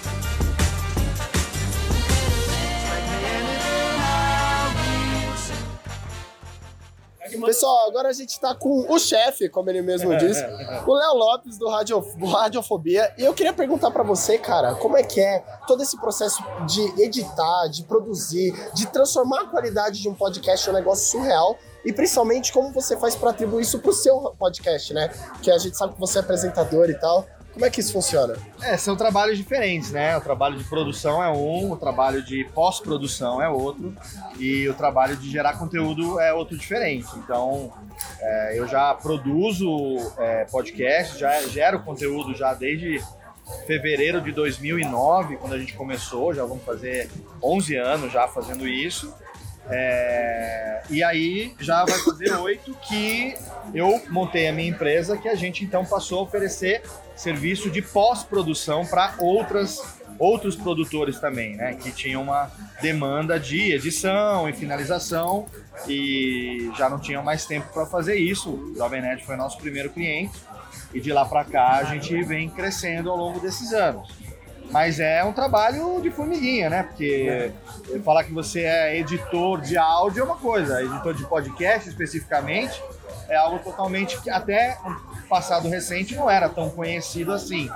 Pessoal, 7.41 7.89
agora 7.89 8.09
a 8.09 8.13
gente 8.13 8.39
tá 8.39 8.55
com 8.55 8.93
o 8.93 8.99
chefe, 8.99 9.49
como 9.49 9.71
ele 9.71 9.83
mesmo 9.83 10.17
disse, 10.17 10.43
o 10.87 10.95
Léo 10.95 11.15
Lopes 11.15 11.59
do, 11.59 11.69
Radio, 11.69 12.01
do 12.17 12.27
Radiofobia. 12.27 13.13
E 13.19 13.25
eu 13.25 13.35
queria 13.35 13.53
perguntar 13.53 13.91
para 13.91 14.03
você, 14.03 14.39
cara, 14.39 14.75
como 14.75 14.97
é 14.97 15.03
que 15.03 15.21
é 15.21 15.45
todo 15.67 15.83
esse 15.83 15.99
processo 15.99 16.43
de 16.67 17.03
editar, 17.03 17.69
de 17.69 17.85
produzir, 17.85 18.53
de 18.75 18.87
transformar 18.87 19.43
a 19.43 19.47
qualidade 19.47 20.01
de 20.01 20.09
um 20.09 20.15
podcast 20.15 20.67
em 20.67 20.71
um 20.71 20.75
negócio 20.75 21.11
surreal 21.11 21.59
e 21.85 21.93
principalmente 21.93 22.53
como 22.53 22.73
você 22.73 22.97
faz 22.97 23.15
para 23.15 23.31
atribuir 23.31 23.63
isso 23.63 23.79
pro 23.79 23.93
seu 23.93 24.35
podcast, 24.39 24.95
né? 24.95 25.11
Que 25.43 25.51
a 25.51 25.59
gente 25.59 25.77
sabe 25.77 25.95
que 25.95 26.01
você 26.01 26.19
é 26.19 26.21
apresentador 26.21 26.89
e 26.89 26.95
tal. 26.95 27.27
Como 27.55 27.65
é 27.65 27.71
que 27.71 27.79
isso 27.79 27.93
funciona? 27.93 28.37
É, 28.61 28.77
são 28.77 28.97
trabalhos 28.97 29.39
diferentes, 29.39 29.93
né? 29.93 30.17
O 30.17 30.21
trabalho 30.21 30.59
de 30.59 30.65
produção 30.65 31.23
é 31.23 31.31
um, 31.31 31.71
o 31.71 31.77
trabalho 31.77 32.21
de 32.21 32.45
pós-produção 32.53 33.41
é 33.41 33.49
outro, 33.49 33.95
e 34.41 34.69
o 34.69 34.75
trabalho 34.75 35.17
de 35.17 35.31
gerar 35.31 35.57
conteúdo 35.57 36.19
é 36.19 36.35
outro 36.35 36.59
diferente. 36.59 37.07
Então, 37.17 37.73
é, 38.21 38.59
eu 38.59 38.67
já 38.67 38.93
produzo 38.93 39.69
é, 40.19 40.45
podcast, 40.47 41.17
já 41.17 41.41
gero 41.47 41.79
conteúdo 41.85 42.35
já 42.35 42.53
desde 42.55 43.01
fevereiro 43.69 44.21
de 44.21 44.33
2009, 44.33 45.37
quando 45.37 45.53
a 45.53 45.59
gente 45.59 45.75
começou, 45.75 46.35
já 46.35 46.45
vamos 46.45 46.65
fazer 46.65 47.09
11 47.41 47.77
anos 47.77 48.13
já 48.13 48.27
fazendo 48.27 48.67
isso. 48.67 49.15
É, 49.71 50.83
e 50.91 51.05
aí 51.05 51.55
já 51.61 51.85
vai 51.85 51.99
fazer 52.01 52.33
oito 52.35 52.75
que 52.83 53.37
eu 53.73 54.03
montei 54.11 54.49
a 54.49 54.53
minha 54.53 54.69
empresa, 54.69 55.17
que 55.17 55.29
a 55.29 55.37
gente 55.37 55.65
então 55.65 55.85
passou 55.85 56.19
a 56.19 56.23
oferecer 56.23 56.83
serviço 57.17 57.71
de 57.71 57.81
pós-produção 57.81 58.85
para 58.87 59.15
outras 59.19 59.81
outros 60.17 60.55
produtores 60.55 61.19
também, 61.19 61.57
né, 61.57 61.75
que 61.75 61.91
tinham 61.91 62.23
uma 62.23 62.49
demanda 62.81 63.39
de 63.39 63.73
edição 63.75 64.49
e 64.49 64.53
finalização 64.53 65.47
e 65.89 66.71
já 66.77 66.89
não 66.89 67.01
tinham 67.01 67.21
mais 67.23 67.45
tempo 67.47 67.67
para 67.73 67.85
fazer 67.85 68.15
isso. 68.15 68.51
O 68.51 68.77
Jovem 68.77 69.03
Nerd 69.03 69.25
foi 69.25 69.35
nosso 69.35 69.59
primeiro 69.59 69.91
cliente 69.91 70.41
e 70.93 71.01
de 71.01 71.13
lá 71.13 71.25
para 71.25 71.45
cá 71.45 71.79
a 71.79 71.85
gente 71.85 72.23
vem 72.23 72.49
crescendo 72.49 73.11
ao 73.11 73.17
longo 73.17 73.41
desses 73.41 73.73
anos. 73.73 74.09
Mas 74.71 74.99
é 74.99 75.23
um 75.25 75.33
trabalho 75.33 76.01
de 76.01 76.11
formiguinha, 76.11 76.71
né? 76.71 76.85
Porque 76.85 77.51
falar 78.05 78.25
que 78.25 78.33
você 78.33 78.61
é 78.61 78.99
editor 78.99 79.61
de 79.61 79.77
áudio 79.77 80.23
é 80.23 80.25
uma 80.25 80.37
coisa, 80.37 80.83
editor 80.83 81.13
de 81.13 81.25
podcast 81.25 81.89
especificamente 81.89 82.81
é 83.29 83.37
algo 83.37 83.59
totalmente 83.59 84.19
até 84.31 84.79
passado 85.25 85.69
recente 85.69 86.15
não 86.15 86.31
era 86.31 86.49
tão 86.49 86.71
conhecido 86.71 87.33
assim. 87.33 87.69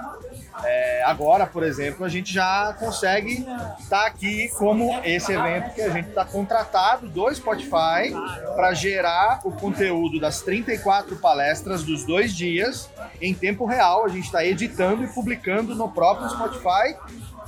É, 0.64 1.04
agora, 1.04 1.46
por 1.46 1.62
exemplo, 1.62 2.04
a 2.04 2.08
gente 2.08 2.32
já 2.32 2.74
consegue 2.78 3.46
estar 3.78 4.00
tá 4.00 4.06
aqui 4.06 4.48
como 4.58 5.00
esse 5.04 5.32
evento 5.32 5.74
que 5.74 5.82
a 5.82 5.90
gente 5.90 6.08
está 6.08 6.24
contratado 6.24 7.08
do 7.08 7.32
Spotify 7.32 8.12
para 8.56 8.72
gerar 8.74 9.40
o 9.44 9.52
conteúdo 9.52 10.18
das 10.18 10.42
34 10.42 11.16
palestras 11.16 11.84
dos 11.84 12.04
dois 12.04 12.34
dias 12.34 12.90
em 13.20 13.34
tempo 13.34 13.66
real. 13.66 14.04
A 14.04 14.08
gente 14.08 14.24
está 14.24 14.44
editando 14.44 15.04
e 15.04 15.08
publicando 15.08 15.74
no 15.74 15.88
próprio 15.88 16.28
Spotify 16.28 16.96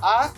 a 0.01 0.31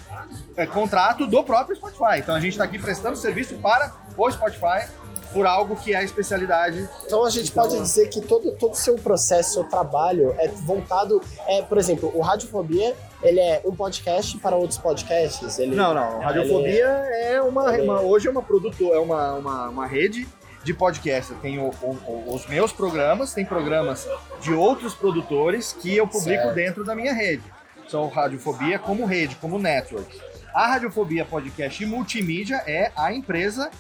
é, 0.57 0.67
contrato 0.67 1.27
do 1.27 1.45
próprio 1.45 1.77
Spotify. 1.77 2.19
Então 2.19 2.35
a 2.35 2.41
gente 2.41 2.53
está 2.53 2.65
aqui 2.65 2.79
prestando 2.79 3.17
serviço 3.17 3.57
para 3.57 3.93
o 4.17 4.31
Spotify 4.31 4.89
por 5.33 5.47
algo 5.47 5.77
que 5.77 5.93
é 5.95 5.97
a 5.97 6.03
especialidade. 6.03 6.89
Então 7.05 7.25
a 7.25 7.31
gente 7.31 7.51
então, 7.51 7.65
pode 7.65 7.81
dizer 7.81 8.09
que 8.09 8.21
todo 8.21 8.53
todo 8.53 8.73
o 8.73 8.77
seu 8.77 8.97
processo, 8.97 9.55
seu 9.55 9.65
trabalho 9.65 10.35
é 10.39 10.49
voltado, 10.49 11.21
é, 11.47 11.63
por 11.63 11.79
exemplo, 11.79 12.11
o 12.15 12.21
Radiofobia 12.21 12.95
ele 13.23 13.39
é 13.39 13.63
um 13.65 13.75
podcast 13.75 14.37
para 14.39 14.57
outros 14.57 14.79
podcasts? 14.79 15.59
Ele, 15.59 15.77
não, 15.77 15.95
não. 15.95 16.19
Radiofobia 16.21 16.87
é, 16.87 17.35
é 17.35 17.43
uma, 17.43 17.71
uma, 17.71 18.01
hoje 18.01 18.27
é 18.27 18.31
uma 18.31 18.43
produtora, 18.43 18.97
é 18.97 18.99
uma, 18.99 19.35
uma, 19.35 19.69
uma 19.69 19.87
rede 19.87 20.27
de 20.65 20.75
podcast. 20.75 21.35
Tem 21.37 21.59
o, 21.59 21.71
o, 21.83 22.35
os 22.35 22.47
meus 22.47 22.73
programas, 22.73 23.33
tem 23.33 23.45
programas 23.45 24.09
de 24.41 24.53
outros 24.53 24.95
produtores 24.95 25.73
que 25.73 25.97
eu 25.97 26.07
publico 26.07 26.43
certo. 26.43 26.55
dentro 26.55 26.85
da 26.85 26.95
minha 26.95 27.13
rede. 27.13 27.45
São 27.89 28.09
Radiofobia 28.09 28.79
como 28.79 29.05
rede, 29.05 29.37
como 29.37 29.59
network. 29.59 30.21
A 30.55 30.67
Radiofobia 30.67 31.25
Podcast 31.25 31.83
e 31.83 31.87
Multimídia 31.87 32.63
é 32.67 32.93
a 32.97 33.13
empresa 33.13 33.71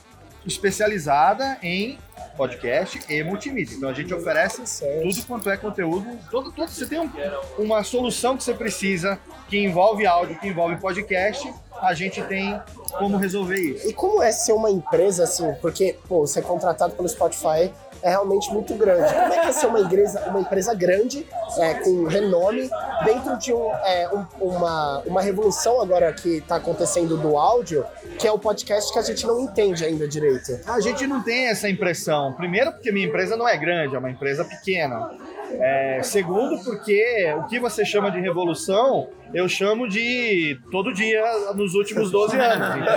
especializada 0.46 1.58
em 1.62 1.98
podcast 2.36 3.00
e 3.08 3.22
multimídia. 3.22 3.76
Então 3.76 3.88
a 3.88 3.92
gente 3.92 4.12
oferece 4.12 4.62
tudo 5.02 5.26
quanto 5.26 5.50
é 5.50 5.56
conteúdo. 5.56 6.06
Todo, 6.30 6.52
todo, 6.52 6.68
você 6.68 6.86
tem 6.86 7.00
um, 7.00 7.10
uma 7.58 7.82
solução 7.84 8.36
que 8.36 8.44
você 8.44 8.54
precisa 8.54 9.18
que 9.48 9.58
envolve 9.58 10.06
áudio, 10.06 10.38
que 10.38 10.48
envolve 10.48 10.76
podcast. 10.76 11.52
A 11.80 11.94
gente 11.94 12.22
tem 12.22 12.60
como 12.92 13.16
resolver 13.16 13.58
isso. 13.58 13.88
E 13.88 13.92
como 13.92 14.22
é 14.22 14.30
ser 14.30 14.52
uma 14.52 14.70
empresa 14.70 15.24
assim? 15.24 15.52
Porque, 15.60 15.96
pô, 16.08 16.26
você 16.26 16.38
é 16.38 16.42
contratado 16.42 16.94
pelo 16.94 17.08
Spotify 17.08 17.72
é 18.02 18.10
realmente 18.10 18.52
muito 18.52 18.74
grande. 18.74 19.12
Como 19.12 19.32
é 19.32 19.40
que 19.40 19.48
é 19.48 19.52
ser 19.52 19.66
uma, 19.66 19.80
igreja, 19.80 20.20
uma 20.28 20.40
empresa 20.40 20.74
grande, 20.74 21.26
é, 21.58 21.74
com 21.74 22.04
renome, 22.04 22.68
dentro 23.04 23.38
de 23.38 23.52
um, 23.52 23.70
é, 23.84 24.08
um, 24.12 24.26
uma, 24.46 25.02
uma 25.06 25.22
revolução 25.22 25.80
agora 25.80 26.12
que 26.12 26.38
está 26.38 26.56
acontecendo 26.56 27.16
do 27.16 27.36
áudio, 27.36 27.84
que 28.18 28.26
é 28.26 28.32
o 28.32 28.38
podcast 28.38 28.92
que 28.92 28.98
a 28.98 29.02
gente 29.02 29.26
não 29.26 29.40
entende 29.40 29.84
ainda 29.84 30.06
direito? 30.08 30.60
A 30.66 30.80
gente 30.80 31.06
não 31.06 31.22
tem 31.22 31.48
essa 31.48 31.68
impressão. 31.68 32.32
Primeiro, 32.32 32.72
porque 32.72 32.90
minha 32.90 33.06
empresa 33.06 33.36
não 33.36 33.48
é 33.48 33.56
grande, 33.56 33.94
é 33.94 33.98
uma 33.98 34.10
empresa 34.10 34.44
pequena. 34.44 35.10
É, 35.60 36.00
segundo, 36.02 36.62
porque 36.64 37.34
o 37.38 37.44
que 37.44 37.60
você 37.60 37.84
chama 37.84 38.10
de 38.10 38.20
revolução, 38.20 39.08
eu 39.34 39.48
chamo 39.48 39.88
de 39.88 40.58
todo 40.70 40.92
dia 40.92 41.22
nos 41.54 41.74
últimos 41.74 42.10
12 42.10 42.36
anos. 42.36 42.76
Então, 42.76 42.94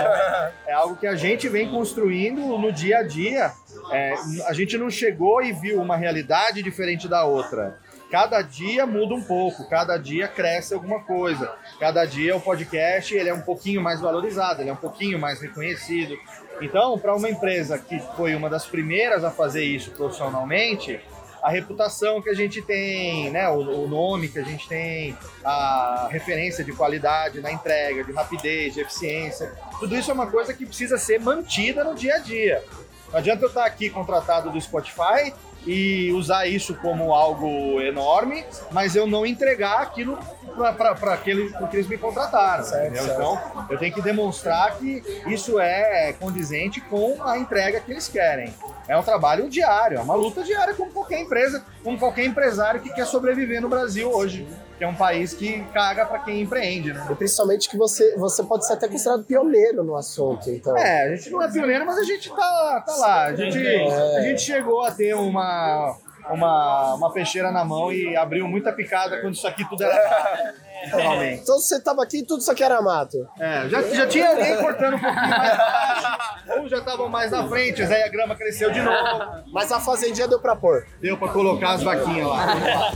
é 0.66 0.72
algo 0.72 0.96
que 0.96 1.06
a 1.06 1.14
gente 1.14 1.48
vem 1.48 1.70
construindo 1.70 2.40
no 2.58 2.72
dia 2.72 2.98
a 2.98 3.02
dia 3.02 3.52
é, 3.90 4.14
a 4.46 4.52
gente 4.52 4.76
não 4.76 4.90
chegou 4.90 5.42
e 5.42 5.52
viu 5.52 5.80
uma 5.80 5.96
realidade 5.96 6.62
diferente 6.62 7.08
da 7.08 7.24
outra. 7.24 7.78
Cada 8.10 8.40
dia 8.40 8.86
muda 8.86 9.14
um 9.14 9.22
pouco, 9.22 9.68
cada 9.68 9.96
dia 9.96 10.28
cresce 10.28 10.74
alguma 10.74 11.00
coisa. 11.02 11.52
Cada 11.80 12.04
dia 12.04 12.36
o 12.36 12.40
podcast 12.40 13.14
ele 13.14 13.28
é 13.28 13.34
um 13.34 13.42
pouquinho 13.42 13.82
mais 13.82 14.00
valorizado, 14.00 14.62
ele 14.62 14.70
é 14.70 14.72
um 14.72 14.76
pouquinho 14.76 15.18
mais 15.18 15.40
reconhecido. 15.40 16.16
Então, 16.60 16.98
para 16.98 17.14
uma 17.14 17.28
empresa 17.28 17.78
que 17.78 17.98
foi 18.16 18.34
uma 18.34 18.48
das 18.48 18.64
primeiras 18.64 19.24
a 19.24 19.30
fazer 19.30 19.64
isso 19.64 19.90
profissionalmente, 19.90 21.00
a 21.42 21.50
reputação 21.50 22.22
que 22.22 22.30
a 22.30 22.34
gente 22.34 22.62
tem, 22.62 23.30
né, 23.30 23.48
o, 23.48 23.84
o, 23.84 23.88
nome 23.88 24.28
que 24.28 24.38
a 24.38 24.42
gente 24.42 24.66
tem, 24.68 25.16
a 25.44 26.08
referência 26.10 26.64
de 26.64 26.72
qualidade 26.72 27.40
na 27.40 27.52
entrega, 27.52 28.02
de 28.02 28.12
rapidez, 28.12 28.74
de 28.74 28.80
eficiência, 28.80 29.52
tudo 29.78 29.94
isso 29.94 30.10
é 30.10 30.14
uma 30.14 30.26
coisa 30.28 30.54
que 30.54 30.64
precisa 30.64 30.96
ser 30.96 31.20
mantida 31.20 31.84
no 31.84 31.94
dia 31.94 32.14
a 32.14 32.18
dia. 32.18 32.64
Não 33.16 33.20
adianta 33.20 33.44
eu 33.44 33.48
estar 33.48 33.64
aqui 33.64 33.88
contratado 33.88 34.50
do 34.50 34.60
Spotify 34.60 35.32
e 35.66 36.12
usar 36.12 36.46
isso 36.46 36.74
como 36.74 37.14
algo 37.14 37.80
enorme, 37.80 38.44
mas 38.70 38.94
eu 38.94 39.06
não 39.06 39.24
entregar 39.24 39.80
aquilo 39.80 40.18
para 40.76 41.14
aquele 41.14 41.50
que 41.70 41.76
eles 41.76 41.88
me 41.88 41.96
contrataram. 41.96 42.62
Certo, 42.62 42.94
certo. 42.94 43.12
Então, 43.14 43.66
eu 43.70 43.78
tenho 43.78 43.94
que 43.94 44.02
demonstrar 44.02 44.76
que 44.76 45.02
isso 45.28 45.58
é 45.58 46.12
condizente 46.12 46.78
com 46.82 47.16
a 47.24 47.38
entrega 47.38 47.80
que 47.80 47.90
eles 47.90 48.06
querem. 48.06 48.52
É 48.86 48.94
um 48.98 49.02
trabalho 49.02 49.48
diário, 49.48 49.96
é 49.96 50.00
uma 50.02 50.14
luta 50.14 50.44
diária 50.44 50.74
como 50.74 50.92
qualquer 50.92 51.18
empresa, 51.18 51.64
como 51.82 51.98
qualquer 51.98 52.26
empresário 52.26 52.82
que 52.82 52.90
quer 52.90 53.06
sobreviver 53.06 53.62
no 53.62 53.68
Brasil 53.70 54.10
hoje 54.10 54.46
que 54.76 54.84
é 54.84 54.88
um 54.88 54.94
país 54.94 55.32
que 55.32 55.62
caga 55.72 56.04
para 56.04 56.18
quem 56.18 56.42
empreende, 56.42 56.92
né? 56.92 57.06
E 57.10 57.14
principalmente 57.14 57.68
que 57.68 57.76
você, 57.76 58.16
você 58.16 58.42
pode 58.42 58.66
ser 58.66 58.74
até 58.74 58.88
considerado 58.88 59.24
pioneiro 59.24 59.82
no 59.82 59.96
assunto, 59.96 60.50
então. 60.50 60.76
É, 60.76 61.04
a 61.04 61.16
gente 61.16 61.30
não 61.30 61.42
é 61.42 61.50
pioneiro, 61.50 61.86
mas 61.86 61.98
a 61.98 62.04
gente 62.04 62.28
tá, 62.28 62.84
tá 62.86 62.96
lá. 62.96 63.24
A 63.26 63.34
gente, 63.34 63.66
é. 63.66 64.18
a 64.18 64.22
gente 64.22 64.42
chegou 64.42 64.82
a 64.82 64.90
ter 64.90 65.14
uma, 65.14 65.96
uma, 66.30 66.94
uma 66.94 67.12
peixeira 67.12 67.50
na 67.50 67.64
mão 67.64 67.90
e 67.90 68.16
abriu 68.16 68.46
muita 68.46 68.72
picada 68.72 69.20
quando 69.20 69.34
isso 69.34 69.46
aqui 69.46 69.66
tudo 69.68 69.82
era 69.82 70.54
Realmente. 70.84 71.40
Então 71.46 71.58
você 71.58 71.80
tava 71.80 72.02
aqui 72.02 72.18
e 72.18 72.22
tudo 72.22 72.40
isso 72.40 72.50
aqui 72.50 72.62
era 72.62 72.80
mato. 72.82 73.26
É, 73.38 73.68
já, 73.68 73.82
já 73.82 74.06
tinha 74.06 74.28
alguém 74.28 74.56
cortando 74.56 74.94
um 74.94 75.00
pouquinho 75.00 75.28
mais 75.28 75.56
baixo, 75.56 76.60
um 76.60 76.68
já 76.68 76.78
estavam 76.78 77.08
mais 77.08 77.30
na 77.30 77.48
frente, 77.48 77.82
aí 77.82 78.02
a 78.02 78.08
grama 78.08 78.34
cresceu 78.36 78.70
de 78.70 78.80
novo. 78.80 79.44
Mas 79.52 79.72
a 79.72 79.80
fazendinha 79.80 80.28
deu 80.28 80.40
pra 80.40 80.54
pôr. 80.54 80.86
Deu 81.00 81.16
pra 81.16 81.28
colocar 81.28 81.72
as 81.72 81.82
vaquinhas 81.82 82.26
lá. 82.26 82.92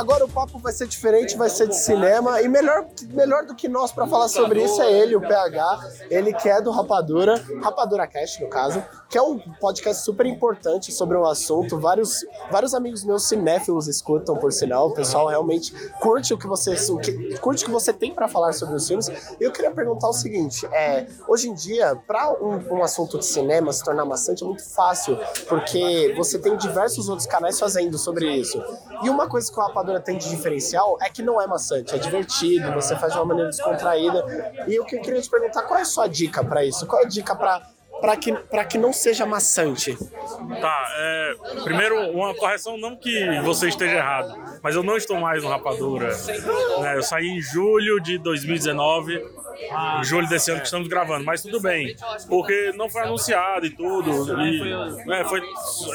Agora 0.00 0.24
o 0.24 0.28
papo 0.30 0.58
vai 0.58 0.72
ser 0.72 0.86
diferente, 0.86 1.36
vai 1.36 1.50
ser 1.50 1.68
de 1.68 1.76
cinema. 1.76 2.40
E 2.40 2.48
melhor, 2.48 2.86
melhor 3.10 3.44
do 3.44 3.54
que 3.54 3.68
nós 3.68 3.92
para 3.92 4.06
falar 4.06 4.28
sobre 4.28 4.64
isso 4.64 4.80
é 4.80 4.90
ele, 4.90 5.14
o 5.14 5.20
PH. 5.20 5.80
Ele 6.08 6.32
que 6.32 6.48
é 6.48 6.58
do 6.58 6.70
Rapadura, 6.70 7.34
Rapadura 7.62 8.06
Cast, 8.06 8.42
no 8.42 8.48
caso, 8.48 8.82
que 9.10 9.18
é 9.18 9.22
um 9.22 9.40
podcast 9.40 10.04
super 10.04 10.24
importante 10.24 10.92
sobre 10.92 11.18
um 11.18 11.26
assunto. 11.26 11.80
Vários, 11.80 12.24
vários 12.48 12.74
amigos 12.74 13.02
meus 13.04 13.24
cinéfilos 13.24 13.88
escutam, 13.88 14.36
por 14.36 14.52
sinal. 14.52 14.86
O 14.86 14.94
pessoal 14.94 15.26
realmente 15.26 15.74
curte 16.00 16.32
o 16.32 16.38
que 16.38 16.46
você, 16.46 16.76
o 16.92 16.96
que, 16.96 17.36
curte 17.38 17.64
o 17.64 17.66
que 17.66 17.72
você 17.72 17.92
tem 17.92 18.14
para 18.14 18.28
falar 18.28 18.52
sobre 18.52 18.76
os 18.76 18.86
filmes. 18.86 19.08
E 19.08 19.42
eu 19.42 19.50
queria 19.50 19.72
perguntar 19.72 20.08
o 20.08 20.12
seguinte: 20.12 20.64
é, 20.66 21.08
hoje 21.26 21.48
em 21.48 21.54
dia, 21.54 21.96
para 22.06 22.32
um, 22.40 22.76
um 22.76 22.84
assunto 22.84 23.18
de 23.18 23.26
cinema 23.26 23.72
se 23.72 23.82
tornar 23.82 24.04
maçante, 24.04 24.44
é 24.44 24.46
muito 24.46 24.64
fácil, 24.64 25.18
porque 25.48 26.14
você 26.16 26.38
tem 26.38 26.56
diversos 26.56 27.08
outros 27.08 27.26
canais 27.26 27.58
fazendo 27.58 27.98
sobre 27.98 28.30
isso. 28.32 28.62
E 29.02 29.10
uma 29.10 29.28
coisa 29.28 29.50
que 29.52 29.58
o 29.58 29.62
Rapadura 29.62 29.98
tem 29.98 30.18
de 30.18 30.30
diferencial 30.30 30.96
é 31.02 31.10
que 31.10 31.20
não 31.20 31.40
é 31.40 31.48
maçante, 31.48 31.96
é 31.96 31.98
divertido, 31.98 32.72
você 32.72 32.94
faz 32.94 33.12
de 33.12 33.18
uma 33.18 33.24
maneira 33.24 33.50
descontraída. 33.50 34.24
E 34.68 34.76
eu 34.76 34.84
queria 34.84 35.20
te 35.20 35.28
perguntar 35.28 35.62
qual 35.62 35.80
é 35.80 35.82
a 35.82 35.86
sua 35.86 36.06
dica 36.06 36.44
para 36.44 36.64
isso? 36.64 36.86
Qual 36.86 37.02
é 37.02 37.06
a 37.06 37.08
dica 37.08 37.34
para 37.34 37.60
para 38.00 38.16
que, 38.16 38.32
que 38.68 38.78
não 38.78 38.92
seja 38.92 39.26
maçante? 39.26 39.96
Tá, 40.60 40.94
é, 40.96 41.34
primeiro 41.64 42.10
uma 42.10 42.34
correção, 42.34 42.76
não 42.76 42.96
que 42.96 43.40
você 43.42 43.68
esteja 43.68 43.96
errado, 43.96 44.34
mas 44.62 44.74
eu 44.74 44.82
não 44.82 44.96
estou 44.96 45.18
mais 45.18 45.42
no 45.42 45.48
Rapadura. 45.48 46.08
Né, 46.80 46.96
eu 46.96 47.02
saí 47.02 47.28
em 47.28 47.40
julho 47.40 48.00
de 48.00 48.18
2019 48.18 49.40
julho 50.02 50.28
desse 50.28 50.50
ano 50.50 50.60
que 50.60 50.66
estamos 50.66 50.88
gravando, 50.88 51.24
mas 51.24 51.42
tudo 51.42 51.60
bem, 51.60 51.94
porque 52.28 52.72
não 52.76 52.88
foi 52.88 53.02
anunciado 53.02 53.66
e 53.66 53.70
tudo, 53.70 54.40
e 54.42 55.12
é, 55.12 55.24
foi 55.24 55.42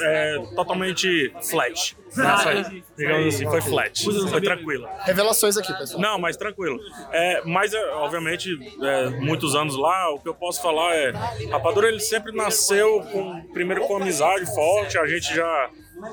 é, 0.02 0.38
totalmente 0.54 1.32
flat. 1.42 1.96
Nossa, 2.16 2.72
digamos 2.96 3.34
assim, 3.34 3.44
foi 3.44 3.60
flat, 3.60 4.04
foi 4.30 4.40
tranquilo. 4.40 4.88
Revelações 5.00 5.56
aqui, 5.56 5.72
pessoal. 5.74 6.00
Não, 6.00 6.18
mas 6.18 6.36
tranquilo. 6.36 6.78
É, 7.12 7.42
mas, 7.44 7.72
é, 7.72 7.84
obviamente, 7.94 8.50
é, 8.82 9.10
muitos 9.10 9.54
anos 9.54 9.76
lá, 9.76 10.12
o 10.14 10.18
que 10.18 10.28
eu 10.28 10.34
posso 10.34 10.60
falar 10.62 10.94
é... 10.94 11.12
Rapadura, 11.50 11.88
ele 11.88 12.00
sempre 12.00 12.32
nasceu 12.32 13.00
com, 13.12 13.42
primeiro 13.52 13.86
com 13.86 13.96
amizade 13.96 14.46
forte, 14.54 14.98
a 14.98 15.06
gente 15.06 15.34
já 15.34 15.70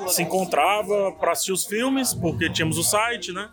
se 0.08 0.22
encontrava 0.22 1.12
para 1.14 1.32
assistir 1.32 1.52
os 1.52 1.66
filmes, 1.66 2.14
porque 2.14 2.50
tínhamos 2.50 2.78
o 2.78 2.84
site, 2.84 3.32
né? 3.32 3.50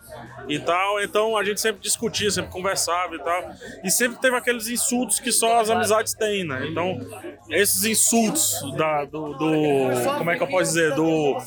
E 0.47 0.59
tal, 0.59 1.01
então 1.01 1.37
a 1.37 1.43
gente 1.43 1.59
sempre 1.59 1.81
discutia, 1.81 2.29
sempre 2.31 2.51
conversava 2.51 3.15
e 3.15 3.19
tal. 3.19 3.51
E 3.83 3.91
sempre 3.91 4.19
teve 4.19 4.35
aqueles 4.35 4.67
insultos 4.67 5.19
que 5.19 5.31
só 5.31 5.59
as 5.59 5.69
amizades 5.69 6.13
têm, 6.13 6.43
né? 6.45 6.67
Então, 6.67 6.99
esses 7.49 7.83
insultos 7.83 8.61
da, 8.75 9.05
do, 9.05 9.33
do 9.33 9.51
Como 10.17 10.31
é 10.31 10.37
que 10.37 10.43
eu 10.43 10.47
posso 10.47 10.63
dizer? 10.63 10.93
Do, 10.95 11.37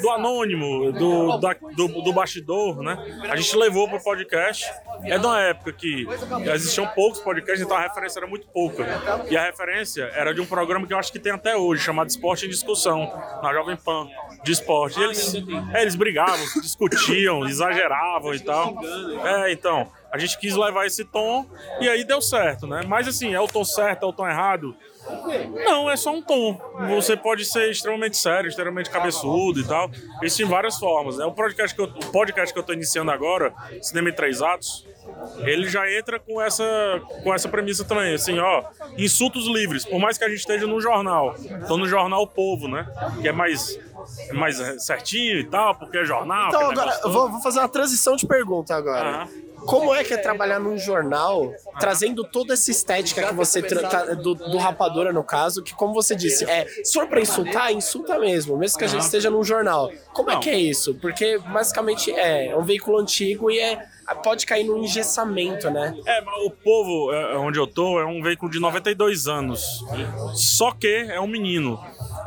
do 0.00 0.10
anônimo, 0.10 0.92
do, 0.92 1.38
da, 1.38 1.54
do, 1.76 1.88
do 2.02 2.12
bastidor, 2.12 2.82
né? 2.82 2.96
A 3.28 3.36
gente 3.36 3.54
levou 3.56 3.88
pro 3.88 4.02
podcast. 4.02 4.70
É 5.04 5.18
de 5.18 5.26
uma 5.26 5.40
época 5.40 5.72
que 5.72 6.06
existiam 6.54 6.86
poucos 6.88 7.20
podcasts, 7.20 7.62
então 7.64 7.76
a 7.76 7.80
referência 7.80 8.18
era 8.20 8.26
muito 8.26 8.46
pouca. 8.48 8.86
E 9.30 9.36
a 9.36 9.44
referência 9.44 10.04
era 10.14 10.34
de 10.34 10.40
um 10.40 10.46
programa 10.46 10.86
que 10.86 10.92
eu 10.92 10.98
acho 10.98 11.12
que 11.12 11.18
tem 11.18 11.32
até 11.32 11.56
hoje, 11.56 11.82
chamado 11.82 12.08
Esporte 12.08 12.46
em 12.46 12.48
Discussão, 12.48 13.10
na 13.42 13.52
Jovem 13.52 13.76
Pan 13.76 14.08
de 14.42 14.52
esporte. 14.52 14.98
E 14.98 15.04
eles, 15.04 15.34
é, 15.74 15.82
eles 15.82 15.94
brigavam, 15.94 16.44
discutiam, 16.60 17.44
exageravam 17.48 18.34
e 18.34 18.40
tal. 18.40 18.74
É, 19.24 19.52
então, 19.52 19.90
a 20.10 20.18
gente 20.18 20.38
quis 20.38 20.56
levar 20.56 20.86
esse 20.86 21.04
tom 21.04 21.46
e 21.80 21.88
aí 21.88 22.04
deu 22.04 22.20
certo, 22.20 22.66
né? 22.66 22.82
Mas 22.86 23.06
assim, 23.06 23.34
é 23.34 23.40
o 23.40 23.46
tom 23.46 23.64
certo, 23.64 24.04
é 24.04 24.08
o 24.08 24.12
tom 24.12 24.28
errado? 24.28 24.74
Não, 25.64 25.90
é 25.90 25.96
só 25.96 26.12
um 26.12 26.22
tom. 26.22 26.60
Você 26.88 27.16
pode 27.16 27.44
ser 27.44 27.70
extremamente 27.70 28.16
sério, 28.16 28.48
extremamente 28.48 28.90
cabeçudo 28.90 29.60
e 29.60 29.64
tal. 29.66 29.90
Isso 30.22 30.38
tem 30.38 30.46
várias 30.46 30.78
formas. 30.78 31.16
Né? 31.16 31.24
O, 31.24 31.32
podcast 31.32 31.74
que 31.74 31.80
eu, 31.80 31.86
o 31.86 32.12
podcast 32.12 32.52
que 32.52 32.58
eu 32.58 32.62
tô 32.62 32.72
iniciando 32.72 33.10
agora, 33.10 33.52
Cinema 33.80 34.10
em 34.10 34.12
Três 34.12 34.42
Atos, 34.42 34.86
ele 35.38 35.68
já 35.68 35.90
entra 35.90 36.18
com 36.18 36.40
essa, 36.40 36.64
com 37.22 37.34
essa 37.34 37.48
premissa 37.48 37.84
também, 37.84 38.14
assim, 38.14 38.38
ó, 38.38 38.64
insultos 38.96 39.46
livres, 39.46 39.84
por 39.84 39.98
mais 39.98 40.16
que 40.16 40.24
a 40.24 40.28
gente 40.28 40.38
esteja 40.38 40.66
no 40.66 40.80
jornal, 40.80 41.34
tô 41.66 41.76
no 41.76 41.88
jornal 41.88 42.26
Povo, 42.26 42.68
né, 42.68 42.86
que 43.20 43.28
é 43.28 43.32
mais 43.32 43.78
mais 44.32 44.56
certinho 44.84 45.38
e 45.38 45.44
tal, 45.44 45.74
porque 45.74 45.98
é 45.98 46.04
jornal. 46.04 46.48
Então, 46.48 46.62
é 46.62 46.72
agora, 46.72 47.00
vou, 47.04 47.30
vou 47.30 47.40
fazer 47.40 47.58
uma 47.60 47.68
transição 47.68 48.16
de 48.16 48.26
pergunta 48.26 48.74
agora. 48.74 49.28
Como 49.66 49.94
é 49.94 50.02
que 50.02 50.14
é 50.14 50.16
trabalhar 50.16 50.58
num 50.58 50.78
jornal, 50.78 51.52
trazendo 51.78 52.24
toda 52.24 52.54
essa 52.54 52.70
estética 52.70 53.28
que 53.28 53.34
você 53.34 53.60
tra- 53.60 54.14
do, 54.14 54.34
do 54.34 54.56
Rapadura, 54.56 55.12
no 55.12 55.22
caso, 55.22 55.62
que, 55.62 55.74
como 55.74 55.92
você 55.92 56.16
disse, 56.16 56.44
é 56.48 56.66
se 56.82 56.94
for 56.94 57.06
pra 57.06 57.20
insultar, 57.20 57.70
insulta 57.70 58.18
mesmo, 58.18 58.56
mesmo 58.56 58.78
que 58.78 58.84
a 58.84 58.88
gente 58.88 59.02
esteja 59.02 59.28
num 59.28 59.44
jornal. 59.44 59.90
Como 60.14 60.30
é 60.30 60.38
que 60.38 60.48
é 60.48 60.58
isso? 60.58 60.94
Porque 60.94 61.36
basicamente 61.52 62.10
é 62.10 62.56
um 62.56 62.62
veículo 62.62 62.98
antigo 62.98 63.50
e 63.50 63.60
é, 63.60 63.86
pode 64.24 64.46
cair 64.46 64.64
num 64.64 64.78
engessamento, 64.78 65.70
né? 65.70 65.94
É, 66.06 66.22
mas 66.22 66.42
o 66.46 66.50
povo, 66.50 67.12
é, 67.12 67.36
onde 67.36 67.58
eu 67.58 67.66
tô, 67.66 68.00
é 68.00 68.06
um 68.06 68.22
veículo 68.22 68.50
de 68.50 68.58
92 68.60 69.26
anos. 69.26 69.84
Só 70.34 70.72
que 70.72 70.88
é 70.88 71.20
um 71.20 71.26
menino. 71.26 71.78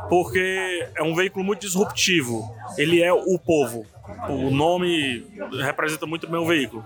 Porque 0.08 0.88
é 0.96 1.02
um 1.02 1.14
veículo 1.14 1.44
muito 1.44 1.60
disruptivo. 1.60 2.54
Ele 2.76 3.02
é 3.02 3.12
o 3.12 3.38
povo. 3.38 3.86
O 4.28 4.50
nome 4.50 5.26
representa 5.62 6.06
muito 6.06 6.28
bem 6.28 6.38
o 6.38 6.46
veículo. 6.46 6.84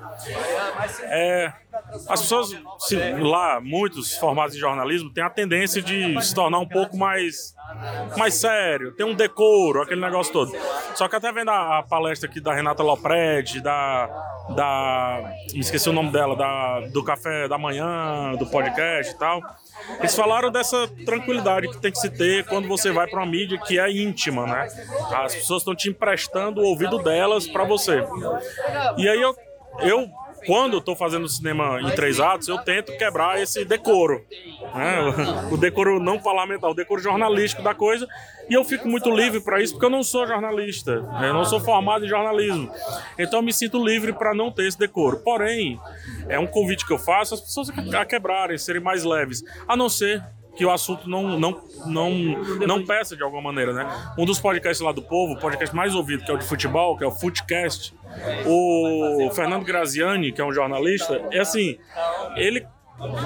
É, 1.03 1.53
as 2.09 2.21
pessoas, 2.23 2.57
se- 2.79 3.13
lá, 3.21 3.61
muitos 3.61 4.17
formados 4.17 4.55
em 4.55 4.59
jornalismo, 4.59 5.11
têm 5.13 5.23
a 5.25 5.31
tendência 5.31 5.81
de 5.83 6.21
se 6.23 6.35
tornar 6.35 6.59
um 6.59 6.67
pouco 6.69 6.97
mais, 6.97 7.55
mais 8.17 8.35
sério, 8.35 8.93
tem 8.97 9.05
um 9.07 9.15
decoro, 9.15 9.83
aquele 9.83 10.01
negócio 10.01 10.33
todo. 10.33 10.53
Só 10.95 11.09
que 11.09 11.17
até 11.17 11.31
vendo 11.33 11.51
a, 11.51 11.79
a 11.79 11.83
palestra 11.83 12.29
aqui 12.29 12.41
da 12.41 12.53
Renata 12.55 12.83
Loprete, 12.83 13.61
da, 13.61 14.07
da. 14.55 15.33
esqueci 15.55 15.89
o 15.89 15.93
nome 15.93 16.11
dela, 16.11 16.35
da, 16.37 16.81
do 16.89 17.03
Café 17.05 17.49
da 17.49 17.59
Manhã, 17.59 18.35
do 18.39 18.47
podcast 18.47 19.15
e 19.15 19.19
tal. 19.19 19.41
Eles 20.01 20.15
falaram 20.15 20.51
dessa 20.51 20.89
tranquilidade 21.07 21.69
que 21.69 21.79
tem 21.79 21.91
que 21.93 21.99
se 21.99 22.11
ter 22.11 22.45
quando 22.47 22.67
você 22.69 22.91
vai 22.91 23.07
para 23.07 23.21
uma 23.21 23.27
mídia 23.31 23.59
que 23.59 23.79
é 23.79 23.91
íntima, 23.91 24.45
né? 24.47 24.69
As 25.13 25.35
pessoas 25.35 25.63
estão 25.63 25.75
te 25.75 25.89
emprestando 25.89 26.61
o 26.61 26.65
ouvido 26.65 26.99
delas 26.99 27.47
para 27.47 27.65
você. 27.65 28.05
E 28.97 29.09
aí 29.09 29.21
eu, 29.21 29.35
eu 29.81 30.09
quando 30.49 30.73
eu 30.79 30.81
tô 30.81 30.97
fazendo 30.97 31.29
cinema 31.29 31.79
em 31.83 31.91
três 31.95 32.19
atos, 32.19 32.49
eu 32.49 32.57
tento 32.59 32.97
quebrar 32.97 33.39
esse 33.41 33.67
decoro. 33.67 34.25
né? 34.75 34.99
O 35.53 35.59
decoro 35.59 36.01
não 36.01 36.19
parlamentar, 36.19 36.71
o 36.71 36.75
decoro 36.75 37.03
jornalístico 37.03 37.63
da 37.63 37.75
coisa. 37.75 38.09
E 38.49 38.55
eu 38.55 38.65
fico 38.65 38.89
muito 38.89 39.11
livre 39.11 39.41
para 39.41 39.61
isso, 39.61 39.75
porque 39.75 39.85
eu 39.85 39.91
não 39.91 40.03
sou 40.03 40.27
jornalista. 40.27 41.03
né? 41.03 41.29
Eu 41.29 41.35
não 41.35 41.45
sou 41.45 41.61
formado 41.61 42.07
em 42.07 42.09
jornalismo. 42.09 42.73
Então 43.19 43.41
eu 43.41 43.43
me 43.43 43.53
sinto 43.53 43.85
livre 43.85 44.11
para 44.15 44.33
não 44.35 44.51
ter 44.51 44.67
esse 44.67 44.79
decoro. 44.79 45.19
Porém, 45.19 45.79
é 46.31 46.39
um 46.39 46.47
convite 46.47 46.87
que 46.87 46.93
eu 46.95 46.99
faço 46.99 47.35
às 47.35 47.43
pessoas 47.43 47.69
a 47.95 48.05
quebrarem, 48.07 48.57
serem 48.57 48.81
mais 48.83 49.05
leves. 49.05 49.45
A 49.69 49.77
não 49.77 49.91
ser 49.91 50.25
que 50.59 50.67
o 50.67 50.73
assunto 50.73 51.09
não, 51.09 51.39
não, 51.39 51.63
não, 51.87 52.11
não 52.67 52.85
peça 52.85 53.17
de 53.17 53.23
alguma 53.23 53.41
maneira, 53.41 53.73
né? 53.73 53.89
Um 54.19 54.25
dos 54.25 54.41
podcasts 54.41 54.85
lá 54.85 54.91
do 54.91 55.01
Povo, 55.01 55.35
o 55.35 55.39
podcast 55.39 55.75
mais 55.75 55.95
ouvido, 55.95 56.25
que 56.25 56.31
é 56.33 56.35
o 56.35 56.37
de 56.37 56.45
futebol, 56.45 56.99
que 56.99 57.05
é 57.05 57.07
o 57.07 57.13
Footcast, 57.13 57.95
o 58.45 59.31
Fernando 59.31 59.65
Graziani, 59.65 60.33
que 60.33 60.41
é 60.41 60.45
um 60.45 60.53
jornalista, 60.53 61.23
é 61.31 61.39
assim, 61.39 61.79
ele 62.35 62.67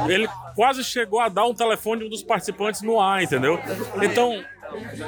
ele 0.07 0.29
quase 0.55 0.85
chegou 0.85 1.19
a 1.19 1.31
dar 1.31 1.47
um 1.47 1.55
telefone 1.55 2.01
de 2.01 2.07
um 2.09 2.11
dos 2.11 2.23
participantes 2.23 2.83
no 2.83 3.01
ar, 3.01 3.23
entendeu? 3.23 3.59
Então, 4.03 4.45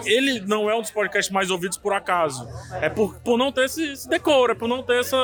ele 0.05 0.41
não 0.41 0.69
é 0.71 0.75
um 0.75 0.81
dos 0.81 0.91
podcasts 0.91 1.33
mais 1.33 1.51
ouvidos 1.51 1.79
por 1.79 1.93
acaso. 1.93 2.49
É 2.81 2.89
por, 2.89 3.15
por 3.21 3.39
não 3.39 3.53
ter 3.53 3.65
esse, 3.65 3.93
esse 3.93 4.09
decoro, 4.09 4.53
é 4.53 4.55
por 4.55 4.69
não 4.69 4.83
ter 4.83 5.01
essa, 5.01 5.17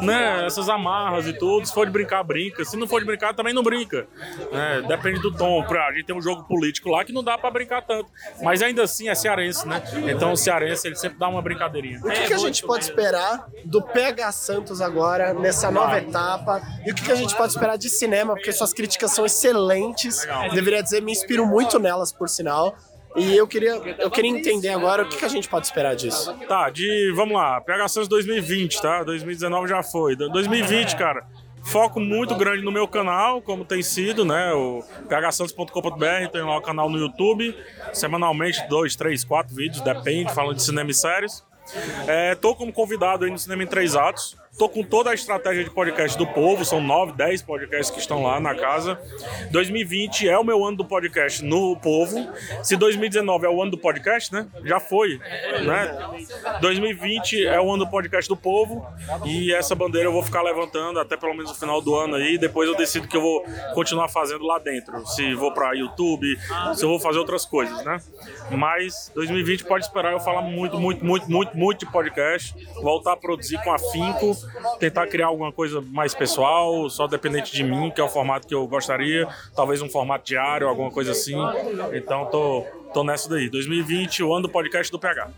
né, 0.00 0.44
essas 0.46 0.68
amarras 0.68 1.26
e 1.26 1.32
tudo. 1.32 1.66
Se 1.66 1.72
for 1.72 1.86
de 1.86 1.92
brincar, 1.92 2.22
brinca. 2.22 2.64
Se 2.64 2.76
não 2.76 2.86
for 2.86 3.00
de 3.00 3.06
brincar, 3.06 3.34
também 3.34 3.54
não 3.54 3.62
brinca. 3.62 4.06
né? 4.52 4.82
depende 4.86 5.20
do 5.20 5.32
tom. 5.34 5.62
Pra, 5.64 5.88
a 5.88 5.92
gente 5.92 6.06
tem 6.06 6.16
um 6.16 6.22
jogo 6.22 6.44
político 6.44 6.90
lá 6.90 7.04
que 7.04 7.12
não 7.12 7.22
dá 7.22 7.36
pra 7.38 7.50
brincar 7.50 7.82
tanto. 7.82 8.08
Mas 8.42 8.62
ainda 8.62 8.82
assim 8.82 9.08
é 9.08 9.14
cearense, 9.14 9.66
né? 9.66 9.82
Então 10.08 10.32
o 10.32 10.36
cearense 10.36 10.86
ele 10.86 10.96
sempre 10.96 11.18
dá 11.18 11.28
uma 11.28 11.42
brincadeirinha. 11.42 12.00
O 12.00 12.10
que, 12.10 12.26
que 12.26 12.34
a 12.34 12.38
gente 12.38 12.62
pode 12.62 12.84
esperar 12.84 13.46
do 13.64 13.82
PH 13.82 14.32
Santos 14.32 14.80
agora, 14.80 15.32
nessa 15.32 15.70
nova 15.70 15.98
etapa? 15.98 16.62
E 16.84 16.90
o 16.90 16.94
que, 16.94 17.02
que 17.02 17.12
a 17.12 17.16
gente 17.16 17.36
pode 17.36 17.52
esperar 17.52 17.76
de 17.76 17.88
cinema? 17.88 18.34
Porque 18.34 18.52
suas 18.52 18.72
críticas 18.72 19.12
são 19.12 19.24
excelentes. 19.24 20.26
Deveria 20.52 20.82
dizer, 20.82 21.00
me 21.02 21.12
inspiro 21.12 21.46
muito 21.46 21.78
nelas, 21.78 22.12
por 22.12 22.28
sinal. 22.28 22.76
E 23.16 23.36
eu 23.36 23.46
queria, 23.46 23.72
eu 23.98 24.10
queria 24.10 24.30
entender 24.30 24.70
agora 24.70 25.02
o 25.02 25.08
que, 25.08 25.18
que 25.18 25.24
a 25.24 25.28
gente 25.28 25.48
pode 25.48 25.66
esperar 25.66 25.94
disso. 25.94 26.34
Tá, 26.48 26.70
de. 26.70 27.12
Vamos 27.14 27.34
lá, 27.34 27.60
PH 27.60 27.88
Santos 27.88 28.08
2020, 28.08 28.80
tá? 28.80 29.02
2019 29.02 29.68
já 29.68 29.82
foi. 29.82 30.16
2020, 30.16 30.96
cara. 30.96 31.26
Foco 31.64 32.00
muito 32.00 32.34
grande 32.34 32.64
no 32.64 32.72
meu 32.72 32.88
canal, 32.88 33.40
como 33.40 33.64
tem 33.64 33.82
sido, 33.82 34.24
né? 34.24 34.52
O 34.52 34.82
phsantos.com.br, 35.08 36.28
tem 36.32 36.42
lá 36.42 36.56
o 36.56 36.62
canal 36.62 36.90
no 36.90 36.98
YouTube. 36.98 37.56
Semanalmente, 37.92 38.66
dois, 38.68 38.96
três, 38.96 39.22
quatro 39.22 39.54
vídeos, 39.54 39.80
depende, 39.80 40.34
falando 40.34 40.56
de 40.56 40.62
cinema 40.62 40.90
e 40.90 40.94
séries. 40.94 41.44
É, 42.08 42.34
tô 42.34 42.54
como 42.54 42.72
convidado 42.72 43.24
aí 43.24 43.30
no 43.30 43.38
Cinema 43.38 43.62
em 43.62 43.66
Três 43.66 43.94
Atos. 43.94 44.36
Tô 44.58 44.68
com 44.68 44.82
toda 44.84 45.10
a 45.10 45.14
estratégia 45.14 45.64
de 45.64 45.70
podcast 45.70 46.16
do 46.16 46.26
povo, 46.26 46.62
são 46.64 46.80
9, 46.80 47.12
10 47.12 47.42
podcasts 47.42 47.90
que 47.90 47.98
estão 47.98 48.22
lá 48.22 48.38
na 48.38 48.54
casa. 48.54 49.00
2020 49.50 50.28
é 50.28 50.38
o 50.38 50.44
meu 50.44 50.62
ano 50.64 50.76
do 50.76 50.84
podcast 50.84 51.42
no 51.42 51.74
povo. 51.76 52.16
Se 52.62 52.76
2019 52.76 53.46
é 53.46 53.48
o 53.48 53.62
ano 53.62 53.70
do 53.70 53.78
podcast, 53.78 54.32
né? 54.32 54.46
Já 54.64 54.78
foi, 54.78 55.18
né? 55.64 56.58
2020 56.60 57.46
é 57.46 57.58
o 57.60 57.72
ano 57.72 57.86
do 57.86 57.90
podcast 57.90 58.28
do 58.28 58.36
povo 58.36 58.86
e 59.24 59.52
essa 59.54 59.74
bandeira 59.74 60.08
eu 60.08 60.12
vou 60.12 60.22
ficar 60.22 60.42
levantando 60.42 61.00
até 61.00 61.16
pelo 61.16 61.32
menos 61.34 61.50
o 61.50 61.54
final 61.54 61.80
do 61.80 61.94
ano 61.94 62.16
aí. 62.16 62.36
Depois 62.36 62.68
eu 62.68 62.76
decido 62.76 63.08
que 63.08 63.16
eu 63.16 63.22
vou 63.22 63.44
continuar 63.74 64.08
fazendo 64.08 64.44
lá 64.44 64.58
dentro. 64.58 65.04
Se 65.06 65.34
vou 65.34 65.52
para 65.52 65.72
YouTube, 65.72 66.38
se 66.74 66.84
eu 66.84 66.90
vou 66.90 67.00
fazer 67.00 67.18
outras 67.18 67.46
coisas, 67.46 67.82
né? 67.84 68.00
Mas 68.50 69.10
2020 69.14 69.64
pode 69.64 69.86
esperar 69.86 70.12
eu 70.12 70.20
falar 70.20 70.42
muito, 70.42 70.78
muito, 70.78 71.02
muito, 71.04 71.30
muito, 71.30 71.56
muito 71.56 71.78
de 71.80 71.90
podcast, 71.90 72.54
voltar 72.82 73.14
a 73.14 73.16
produzir 73.16 73.60
com 73.64 73.72
afinco, 73.72 74.36
tentar 74.78 75.06
criar 75.06 75.26
alguma 75.26 75.52
coisa 75.52 75.80
mais 75.80 76.14
pessoal, 76.14 76.88
só 76.88 77.06
dependente 77.06 77.52
de 77.52 77.62
mim, 77.62 77.90
que 77.90 78.00
é 78.00 78.04
o 78.04 78.08
formato 78.08 78.46
que 78.46 78.54
eu 78.54 78.66
gostaria, 78.66 79.28
talvez 79.54 79.82
um 79.82 79.88
formato 79.88 80.24
diário, 80.24 80.68
alguma 80.68 80.90
coisa 80.90 81.12
assim. 81.12 81.36
Então 81.92 82.26
tô, 82.26 82.64
tô 82.92 83.04
nessa 83.04 83.28
daí. 83.28 83.48
2020, 83.48 84.22
o 84.22 84.32
ano 84.32 84.42
do 84.46 84.48
podcast 84.48 84.90
do 84.90 84.98
PH. 84.98 85.30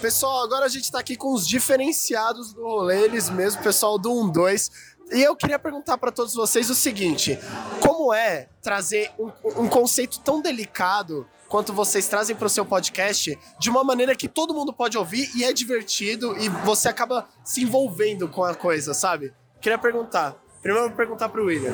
Pessoal, 0.00 0.44
agora 0.44 0.66
a 0.66 0.68
gente 0.68 0.90
tá 0.92 0.98
aqui 0.98 1.16
com 1.16 1.32
os 1.32 1.48
diferenciados 1.48 2.52
do 2.52 2.62
rolê, 2.62 3.04
eles 3.04 3.30
mesmos, 3.30 3.62
pessoal 3.62 3.98
do 3.98 4.10
1-2. 4.10 4.70
E 5.12 5.22
eu 5.22 5.36
queria 5.36 5.58
perguntar 5.58 5.96
para 5.98 6.10
todos 6.10 6.34
vocês 6.34 6.68
o 6.70 6.74
seguinte: 6.74 7.38
como 8.04 8.12
é 8.12 8.48
trazer 8.60 9.10
um, 9.18 9.30
um 9.62 9.68
conceito 9.68 10.20
tão 10.20 10.42
delicado 10.42 11.26
quanto 11.48 11.72
vocês 11.72 12.06
trazem 12.06 12.36
para 12.36 12.46
o 12.46 12.50
seu 12.50 12.66
podcast 12.66 13.38
de 13.58 13.70
uma 13.70 13.82
maneira 13.82 14.14
que 14.14 14.28
todo 14.28 14.52
mundo 14.52 14.74
pode 14.74 14.98
ouvir 14.98 15.30
e 15.34 15.42
é 15.42 15.54
divertido 15.54 16.36
e 16.38 16.50
você 16.50 16.88
acaba 16.88 17.26
se 17.42 17.62
envolvendo 17.62 18.28
com 18.28 18.44
a 18.44 18.54
coisa, 18.54 18.92
sabe? 18.92 19.32
Queria 19.58 19.78
perguntar. 19.78 20.36
Primeiro 20.60 20.88
vou 20.88 20.96
perguntar 20.96 21.30
pro 21.30 21.46
William. 21.46 21.72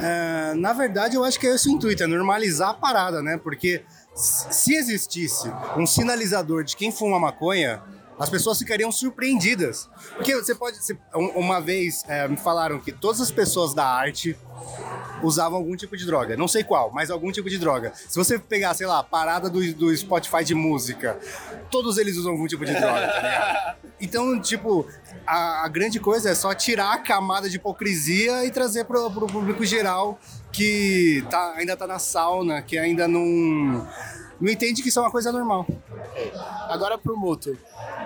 É, 0.00 0.54
na 0.54 0.72
verdade, 0.72 1.16
eu 1.16 1.24
acho 1.24 1.40
que 1.40 1.46
é 1.46 1.54
esse 1.54 1.68
o 1.68 1.72
intuito, 1.72 2.04
é 2.04 2.06
normalizar 2.06 2.70
a 2.70 2.74
parada, 2.74 3.20
né? 3.20 3.36
Porque 3.36 3.82
se 4.14 4.76
existisse 4.76 5.50
um 5.76 5.86
sinalizador 5.86 6.62
de 6.62 6.76
quem 6.76 6.92
fuma 6.92 7.18
maconha, 7.18 7.82
as 8.18 8.30
pessoas 8.30 8.58
ficariam 8.58 8.90
surpreendidas. 8.92 9.88
Porque 10.16 10.34
você 10.34 10.54
pode. 10.54 10.78
uma 11.14 11.60
vez 11.60 12.04
é, 12.08 12.28
me 12.28 12.36
falaram 12.36 12.78
que 12.78 12.92
todas 12.92 13.20
as 13.20 13.30
pessoas 13.30 13.74
da 13.74 13.84
arte 13.84 14.36
usavam 15.22 15.58
algum 15.58 15.74
tipo 15.76 15.96
de 15.96 16.04
droga. 16.04 16.36
Não 16.36 16.48
sei 16.48 16.62
qual, 16.62 16.90
mas 16.92 17.10
algum 17.10 17.32
tipo 17.32 17.48
de 17.48 17.58
droga. 17.58 17.92
Se 17.94 18.16
você 18.16 18.38
pegar, 18.38 18.74
sei 18.74 18.86
lá, 18.86 18.98
a 18.98 19.02
parada 19.02 19.48
do, 19.48 19.74
do 19.74 19.96
Spotify 19.96 20.44
de 20.44 20.54
música, 20.54 21.18
todos 21.70 21.98
eles 21.98 22.16
usam 22.16 22.32
algum 22.32 22.46
tipo 22.46 22.64
de 22.64 22.72
droga, 22.74 23.06
tá 23.08 23.20
ligado? 23.20 23.84
Então, 24.00 24.38
tipo, 24.40 24.86
a, 25.24 25.64
a, 25.64 25.68
grande 25.68 26.00
coisa 26.00 26.28
é 26.28 26.34
só 26.34 26.52
tirar 26.52 26.92
a 26.92 26.98
camada 26.98 27.48
de 27.48 27.56
hipocrisia 27.56 28.44
e 28.44 28.50
trazer 28.50 28.84
pro, 28.84 29.08
pro 29.08 29.26
público 29.26 29.64
geral 29.64 30.18
que 30.52 31.24
tá, 31.30 31.54
ainda 31.56 31.76
tá 31.76 31.86
na 31.86 31.98
sauna, 31.98 32.60
que 32.60 32.76
ainda 32.76 33.06
não, 33.06 33.86
não 34.40 34.52
entende 34.52 34.82
que 34.82 34.88
isso 34.88 34.98
é 34.98 35.02
uma 35.02 35.12
coisa 35.12 35.32
normal. 35.32 35.64
Agora 36.68 36.98
pro 36.98 37.16
Mútuo. 37.16 37.56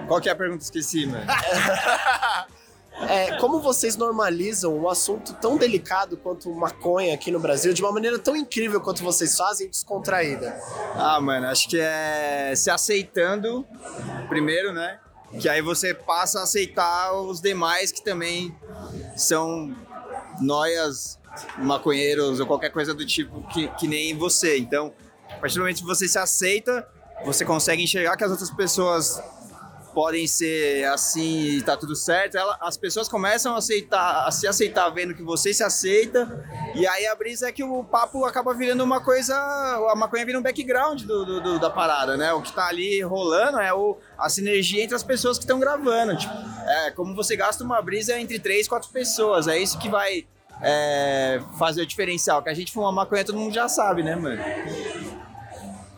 Qual 0.07 0.21
que 0.21 0.29
é 0.29 0.33
a 0.33 0.37
pergunta? 0.37 0.63
Esqueci, 0.63 1.07
mano. 1.07 1.25
É, 3.01 3.37
como 3.37 3.61
vocês 3.61 3.97
normalizam 3.97 4.77
um 4.77 4.89
assunto 4.89 5.33
tão 5.35 5.57
delicado 5.57 6.17
quanto 6.17 6.53
maconha 6.53 7.15
aqui 7.15 7.31
no 7.31 7.39
Brasil 7.39 7.73
de 7.73 7.81
uma 7.81 7.93
maneira 7.93 8.19
tão 8.19 8.35
incrível 8.35 8.81
quanto 8.81 9.05
vocês 9.05 9.37
fazem, 9.37 9.69
descontraída? 9.69 10.61
Ah, 10.97 11.21
mano, 11.21 11.47
acho 11.47 11.69
que 11.69 11.79
é 11.79 12.55
se 12.57 12.71
aceitando 12.71 13.65
primeiro, 14.29 14.73
né? 14.73 14.99
Que 15.41 15.49
aí 15.49 15.63
você 15.63 15.95
passa 15.95 16.41
a 16.41 16.43
aceitar 16.43 17.13
os 17.13 17.41
demais 17.41 17.93
que 17.93 18.03
também 18.03 18.55
são 19.17 19.77
noias, 20.41 21.21
maconheiros 21.59 22.41
ou 22.41 22.47
qualquer 22.47 22.71
coisa 22.71 22.93
do 22.93 23.07
tipo 23.07 23.47
que, 23.49 23.69
que 23.69 23.87
nem 23.87 24.17
você. 24.17 24.59
Então, 24.59 24.93
a 25.31 25.37
partir 25.37 25.55
do 25.55 25.61
momento 25.61 25.79
que 25.79 25.87
você 25.87 26.09
se 26.09 26.19
aceita, 26.19 26.89
você 27.25 27.45
consegue 27.45 27.83
enxergar 27.83 28.17
que 28.17 28.25
as 28.25 28.31
outras 28.31 28.51
pessoas 28.51 29.23
podem 29.99 30.29
ser 30.29 30.85
assim 30.85 31.57
e 31.57 31.63
tá 31.63 31.77
tudo 31.77 31.97
certo. 31.97 32.37
Ela, 32.37 32.57
as 32.61 32.77
pessoas 32.77 33.09
começam 33.09 33.55
a 33.55 33.59
aceitar, 33.59 34.27
a 34.27 34.31
se 34.31 34.47
aceitar 34.47 34.89
vendo 34.91 35.13
que 35.13 35.25
você 35.25 35.53
se 35.53 35.65
aceita. 35.65 36.47
E 36.75 36.87
aí 36.87 37.07
a 37.07 37.15
brisa 37.17 37.49
é 37.49 37.53
que 37.53 37.65
o 37.65 37.83
papo 37.83 38.25
acaba 38.25 38.55
virando 38.55 38.85
uma 38.85 39.01
coisa. 39.01 39.35
A 39.35 39.95
maconha 39.97 40.25
vira 40.25 40.39
um 40.39 40.43
background 40.43 41.03
do, 41.03 41.25
do, 41.25 41.41
do 41.41 41.59
da 41.59 41.69
parada, 41.69 42.17
né? 42.17 42.33
O 42.33 42.43
que 42.43 42.53
tá 42.53 42.69
ali 42.69 43.03
rolando 43.03 43.59
é 43.59 43.73
o, 43.75 43.97
a 44.17 44.29
sinergia 44.29 44.85
entre 44.85 44.95
as 44.95 45.03
pessoas 45.03 45.37
que 45.37 45.45
estão 45.45 45.59
gravando. 45.59 46.17
Tipo, 46.17 46.33
é 46.69 46.91
como 46.93 47.15
você 47.17 47.35
gasta 47.35 47.65
uma 47.65 47.83
brisa 47.83 48.19
entre 48.21 48.39
três, 48.39 48.69
quatro 48.69 48.89
pessoas. 48.91 49.49
É 49.49 49.59
isso 49.59 49.79
que 49.79 49.89
vai 49.89 50.25
é, 50.63 51.41
fazer 51.59 51.83
o 51.83 51.87
diferencial. 51.87 52.43
Que 52.43 52.49
a 52.51 52.55
gente 52.55 52.73
fuma 52.73 52.93
maconha, 52.93 53.25
todo 53.25 53.39
mundo 53.39 53.55
já 53.55 53.69
sabe, 53.69 54.03
né, 54.03 54.15
mano? 54.15 54.41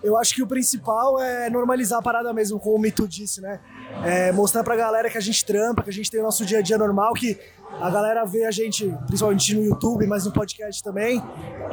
Eu 0.03 0.17
acho 0.17 0.35
que 0.35 0.43
o 0.43 0.47
principal 0.47 1.21
é 1.21 1.51
normalizar 1.51 1.99
a 1.99 2.03
parada 2.03 2.33
mesmo, 2.33 2.59
como 2.59 2.77
o 2.77 2.79
Mito 2.79 3.07
disse, 3.07 3.41
né? 3.41 3.61
É 4.05 4.33
mostrar 4.33 4.65
pra 4.65 4.75
galera 4.75 5.11
que 5.11 5.19
a 5.19 5.21
gente 5.21 5.45
trampa, 5.45 5.83
que 5.83 5.91
a 5.91 5.93
gente 5.93 6.11
tem 6.11 6.21
o 6.21 6.23
nosso 6.23 6.45
dia 6.45 6.59
a 6.59 6.63
dia 6.63 6.79
normal, 6.79 7.13
que 7.13 7.39
a 7.81 7.91
galera 7.91 8.25
vê 8.25 8.45
a 8.47 8.51
gente, 8.51 8.87
principalmente 9.07 9.55
no 9.55 9.65
YouTube, 9.65 10.07
mas 10.07 10.25
no 10.25 10.33
podcast 10.33 10.83
também. 10.83 11.23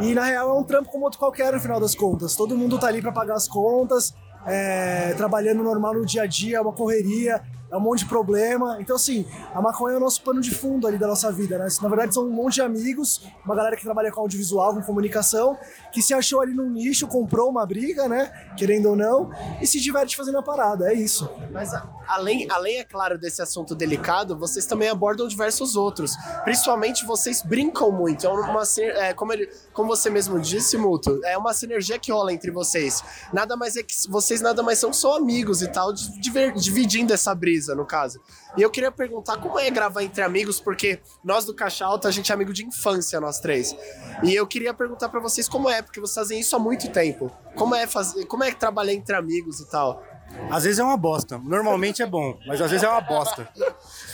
E 0.01 0.13
na 0.13 0.25
real 0.25 0.49
é 0.49 0.59
um 0.59 0.63
trampo 0.63 0.89
como 0.89 1.05
outro 1.05 1.19
qualquer 1.19 1.53
no 1.53 1.59
final 1.59 1.79
das 1.79 1.95
contas. 1.95 2.35
Todo 2.35 2.57
mundo 2.57 2.77
tá 2.77 2.87
ali 2.87 3.01
para 3.01 3.11
pagar 3.11 3.35
as 3.35 3.47
contas, 3.47 4.13
é, 4.45 5.13
trabalhando 5.13 5.63
normal 5.63 5.93
no 5.93 6.05
dia 6.05 6.23
a 6.23 6.25
dia, 6.25 6.57
é 6.57 6.61
uma 6.61 6.73
correria 6.73 7.41
é 7.69 7.75
um 7.75 7.79
monte 7.79 7.99
de 7.99 8.05
problema. 8.05 8.77
Então, 8.79 8.95
assim, 8.95 9.25
a 9.53 9.61
maconha 9.61 9.95
é 9.95 9.97
o 9.97 9.99
nosso 9.99 10.21
pano 10.21 10.39
de 10.39 10.53
fundo 10.53 10.87
ali 10.87 10.97
da 10.97 11.07
nossa 11.07 11.31
vida, 11.31 11.57
né? 11.57 11.67
Na 11.81 11.89
verdade, 11.89 12.13
são 12.13 12.25
um 12.25 12.31
monte 12.31 12.55
de 12.55 12.61
amigos, 12.61 13.21
uma 13.45 13.55
galera 13.55 13.75
que 13.75 13.83
trabalha 13.83 14.11
com 14.11 14.21
audiovisual, 14.21 14.73
com 14.73 14.81
comunicação, 14.81 15.57
que 15.91 16.01
se 16.01 16.13
achou 16.13 16.41
ali 16.41 16.53
num 16.53 16.69
nicho, 16.69 17.07
comprou 17.07 17.49
uma 17.49 17.65
briga, 17.65 18.07
né? 18.07 18.31
Querendo 18.57 18.89
ou 18.89 18.95
não, 18.95 19.29
e 19.61 19.67
se 19.67 19.79
diverte 19.79 20.15
fazendo 20.15 20.37
a 20.37 20.43
parada, 20.43 20.91
é 20.91 20.93
isso. 20.93 21.29
Mas 21.51 21.71
além, 22.07 22.47
além, 22.49 22.77
é 22.77 22.83
claro, 22.83 23.17
desse 23.17 23.41
assunto 23.41 23.75
delicado, 23.75 24.37
vocês 24.37 24.65
também 24.65 24.89
abordam 24.89 25.27
diversos 25.27 25.75
outros. 25.75 26.15
Principalmente 26.43 27.05
vocês 27.05 27.41
brincam 27.41 27.91
muito. 27.91 28.25
É 28.25 28.29
uma, 28.29 28.63
é, 28.79 29.13
como, 29.13 29.33
ele, 29.33 29.49
como 29.73 29.89
você 29.89 30.09
mesmo 30.09 30.39
disse, 30.39 30.77
Muto, 30.77 31.19
é 31.25 31.37
uma 31.37 31.53
sinergia 31.53 31.99
que 31.99 32.11
rola 32.11 32.31
entre 32.31 32.49
vocês. 32.49 33.03
Nada 33.33 33.57
mais 33.57 33.75
é 33.75 33.83
que 33.83 33.93
vocês 34.09 34.39
nada 34.39 34.63
mais 34.63 34.79
são 34.79 34.93
só 34.93 35.17
amigos 35.17 35.61
e 35.61 35.67
tal, 35.67 35.91
dividindo 35.91 37.13
essa 37.13 37.35
brisa 37.35 37.56
no 37.75 37.85
caso. 37.85 38.21
E 38.55 38.61
eu 38.61 38.69
queria 38.69 38.91
perguntar 38.91 39.37
como 39.37 39.57
é 39.59 39.69
gravar 39.69 40.03
entre 40.03 40.21
amigos, 40.23 40.59
porque 40.59 40.99
nós 41.23 41.45
do 41.45 41.53
Caixa 41.53 41.85
Alta, 41.85 42.07
a 42.07 42.11
gente 42.11 42.31
é 42.31 42.35
amigo 42.35 42.53
de 42.53 42.65
infância, 42.65 43.19
nós 43.19 43.39
três. 43.39 43.75
E 44.23 44.33
eu 44.33 44.45
queria 44.45 44.73
perguntar 44.73 45.09
para 45.09 45.19
vocês 45.19 45.47
como 45.47 45.69
é, 45.69 45.81
porque 45.81 45.99
vocês 45.99 46.15
fazem 46.15 46.39
isso 46.39 46.55
há 46.55 46.59
muito 46.59 46.89
tempo. 46.91 47.31
Como 47.55 47.73
é 47.73 47.87
fazer, 47.87 48.25
como 48.25 48.43
é 48.43 48.51
trabalhar 48.51 48.93
entre 48.93 49.15
amigos 49.15 49.59
e 49.59 49.69
tal? 49.69 50.03
Às 50.51 50.63
vezes 50.63 50.79
é 50.79 50.83
uma 50.83 50.97
bosta. 50.97 51.37
Normalmente 51.37 52.01
é 52.01 52.05
bom, 52.05 52.37
mas 52.45 52.61
às 52.61 52.69
vezes 52.69 52.83
é 52.83 52.89
uma 52.89 53.01
bosta. 53.01 53.47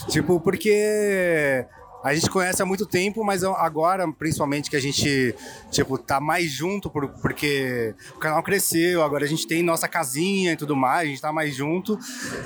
tipo, 0.07 0.39
porque 0.39 1.65
a 2.03 2.13
gente 2.13 2.29
conhece 2.29 2.61
há 2.61 2.65
muito 2.65 2.85
tempo, 2.85 3.23
mas 3.23 3.43
agora, 3.43 4.05
principalmente, 4.11 4.69
que 4.69 4.75
a 4.75 4.81
gente, 4.81 5.33
tipo, 5.71 5.97
tá 5.97 6.19
mais 6.19 6.51
junto, 6.51 6.89
por, 6.89 7.07
porque 7.07 7.95
o 8.15 8.19
canal 8.19 8.43
cresceu, 8.43 9.01
agora 9.01 9.23
a 9.23 9.27
gente 9.27 9.47
tem 9.47 9.63
nossa 9.63 9.87
casinha 9.87 10.51
e 10.51 10.57
tudo 10.57 10.75
mais, 10.75 11.07
a 11.07 11.11
gente 11.11 11.21
tá 11.21 11.31
mais 11.31 11.55
junto. 11.55 11.97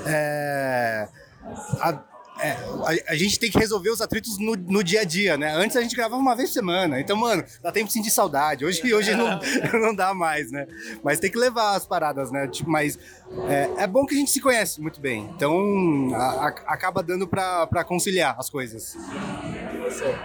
É, 0.06 1.08
a, 1.80 2.00
é, 2.40 2.50
a, 2.50 3.12
a, 3.12 3.16
gente 3.16 3.38
tem 3.38 3.50
que 3.50 3.58
resolver 3.58 3.90
os 3.90 4.00
atritos 4.00 4.38
no, 4.38 4.54
no, 4.54 4.84
dia 4.84 5.00
a 5.00 5.04
dia, 5.04 5.36
né? 5.36 5.54
Antes 5.56 5.76
a 5.76 5.82
gente 5.82 5.94
gravava 5.94 6.20
uma 6.20 6.36
vez 6.36 6.50
por 6.50 6.54
semana. 6.54 7.00
Então, 7.00 7.16
mano, 7.16 7.44
dá 7.62 7.72
tempo 7.72 7.86
de 7.86 7.92
sentir 7.92 8.10
saudade. 8.10 8.64
Hoje, 8.64 8.82
hoje 8.94 9.14
não, 9.14 9.40
não 9.80 9.94
dá 9.94 10.14
mais, 10.14 10.50
né? 10.50 10.66
Mas 11.02 11.18
tem 11.18 11.30
que 11.30 11.38
levar 11.38 11.74
as 11.74 11.86
paradas, 11.86 12.30
né? 12.30 12.46
Tipo, 12.46 12.70
mas 12.70 12.98
é, 13.48 13.82
é 13.82 13.86
bom 13.86 14.06
que 14.06 14.14
a 14.14 14.18
gente 14.18 14.30
se 14.30 14.40
conhece 14.40 14.80
muito 14.80 15.00
bem. 15.00 15.28
Então, 15.34 16.14
a, 16.14 16.18
a, 16.18 16.48
acaba 16.66 17.02
dando 17.02 17.26
pra 17.26 17.84
conciliar 17.84 18.36
as 18.38 18.48
coisas. 18.48 18.96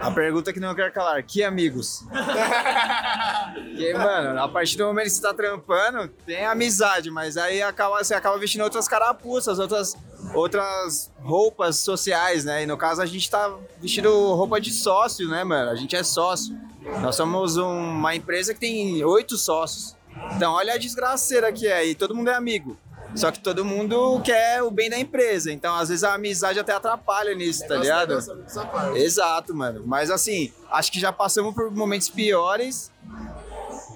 A 0.02 0.12
pergunta 0.12 0.52
que 0.52 0.60
não 0.60 0.74
quero 0.76 0.92
calar: 0.92 1.22
que 1.24 1.44
amigos? 1.44 2.04
Porque, 3.54 3.94
mano, 3.94 4.42
a 4.42 4.48
partir 4.48 4.78
do 4.78 4.86
momento 4.86 5.06
que 5.06 5.12
você 5.12 5.22
tá 5.22 5.34
trampando, 5.34 6.08
tem 6.26 6.46
amizade, 6.46 7.10
mas 7.10 7.38
aí 7.38 7.62
acaba, 7.62 8.04
você 8.04 8.14
acaba 8.14 8.38
vestindo 8.38 8.64
outras 8.64 8.88
carapuças, 8.88 9.60
outras, 9.60 9.96
outras 10.34 11.12
roupas 11.22 11.78
sociais, 11.78 12.46
né? 12.46 12.64
E 12.64 12.66
no 12.66 12.78
caso 12.78 13.02
a 13.02 13.06
gente 13.06 13.30
tá 13.30 13.54
vestindo 13.82 14.10
roupa 14.34 14.60
de 14.60 14.72
sócio, 14.72 15.28
né, 15.28 15.44
mano? 15.44 15.72
A 15.72 15.76
gente 15.76 15.96
é 15.96 16.04
sócio. 16.04 16.56
Nós 17.02 17.16
somos 17.16 17.58
um, 17.58 17.70
uma 17.70 18.16
empresa 18.16 18.54
que 18.54 18.60
tem 18.60 19.04
oito 19.04 19.38
sócios. 19.38 19.96
Então, 20.36 20.54
olha 20.54 20.74
a 20.74 20.78
desgraceira 20.78 21.52
que 21.52 21.68
é, 21.68 21.86
e 21.86 21.96
todo 21.96 22.16
mundo 22.16 22.30
é 22.30 22.36
amigo. 22.36 22.78
Só 23.16 23.32
que 23.32 23.40
todo 23.40 23.64
mundo 23.64 24.20
quer 24.22 24.64
o 24.64 24.72
bem 24.72 24.90
da 24.90 24.98
empresa. 24.98 25.52
Então, 25.52 25.76
às 25.76 25.90
vezes, 25.90 26.04
a 26.04 26.16
amizade 26.16 26.60
até 26.60 26.74
atrapalha 26.74 27.34
nisso, 27.36 27.68
tá 27.68 27.76
ligado? 27.76 28.18
Exato, 28.96 29.54
mano. 29.54 29.84
Mas 29.86 30.10
assim, 30.10 30.52
acho 30.72 30.92
que 30.92 31.00
já 31.00 31.12
passamos 31.12 31.54
por 31.54 31.72
momentos 31.72 32.10
piores. 32.10 32.92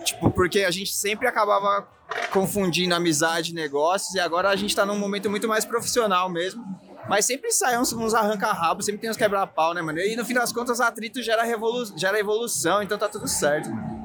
Tipo, 0.03 0.30
porque 0.30 0.63
a 0.63 0.71
gente 0.71 0.93
sempre 0.93 1.27
acabava 1.27 1.88
confundindo 2.32 2.93
amizade 2.93 3.51
e 3.51 3.56
negócios. 3.56 4.13
E 4.13 4.19
agora 4.19 4.49
a 4.49 4.56
gente 4.56 4.75
tá 4.75 4.86
num 4.86 4.97
momento 4.97 5.30
muito 5.30 5.47
mais 5.47 5.65
profissional 5.65 6.30
mesmo. 6.30 6.63
Mas 7.10 7.25
sempre 7.25 7.51
saem 7.51 7.80
uns, 7.80 7.93
uns 7.93 8.13
arranca-rabo, 8.13 8.84
sempre 8.84 9.01
tem 9.01 9.10
uns 9.10 9.17
quebra-pau, 9.17 9.73
né, 9.73 9.82
mano? 9.82 9.99
E 9.99 10.15
no 10.15 10.25
fim 10.25 10.34
das 10.34 10.51
contas, 10.51 10.82
atrito 10.82 11.21
gera, 11.21 11.43
revolu 11.43 11.86
gera 11.95 12.19
evolução, 12.19 12.84
então 12.84 12.97
tá 12.97 13.08
tudo 13.08 13.27
certo, 13.27 13.69
mano. 13.69 13.97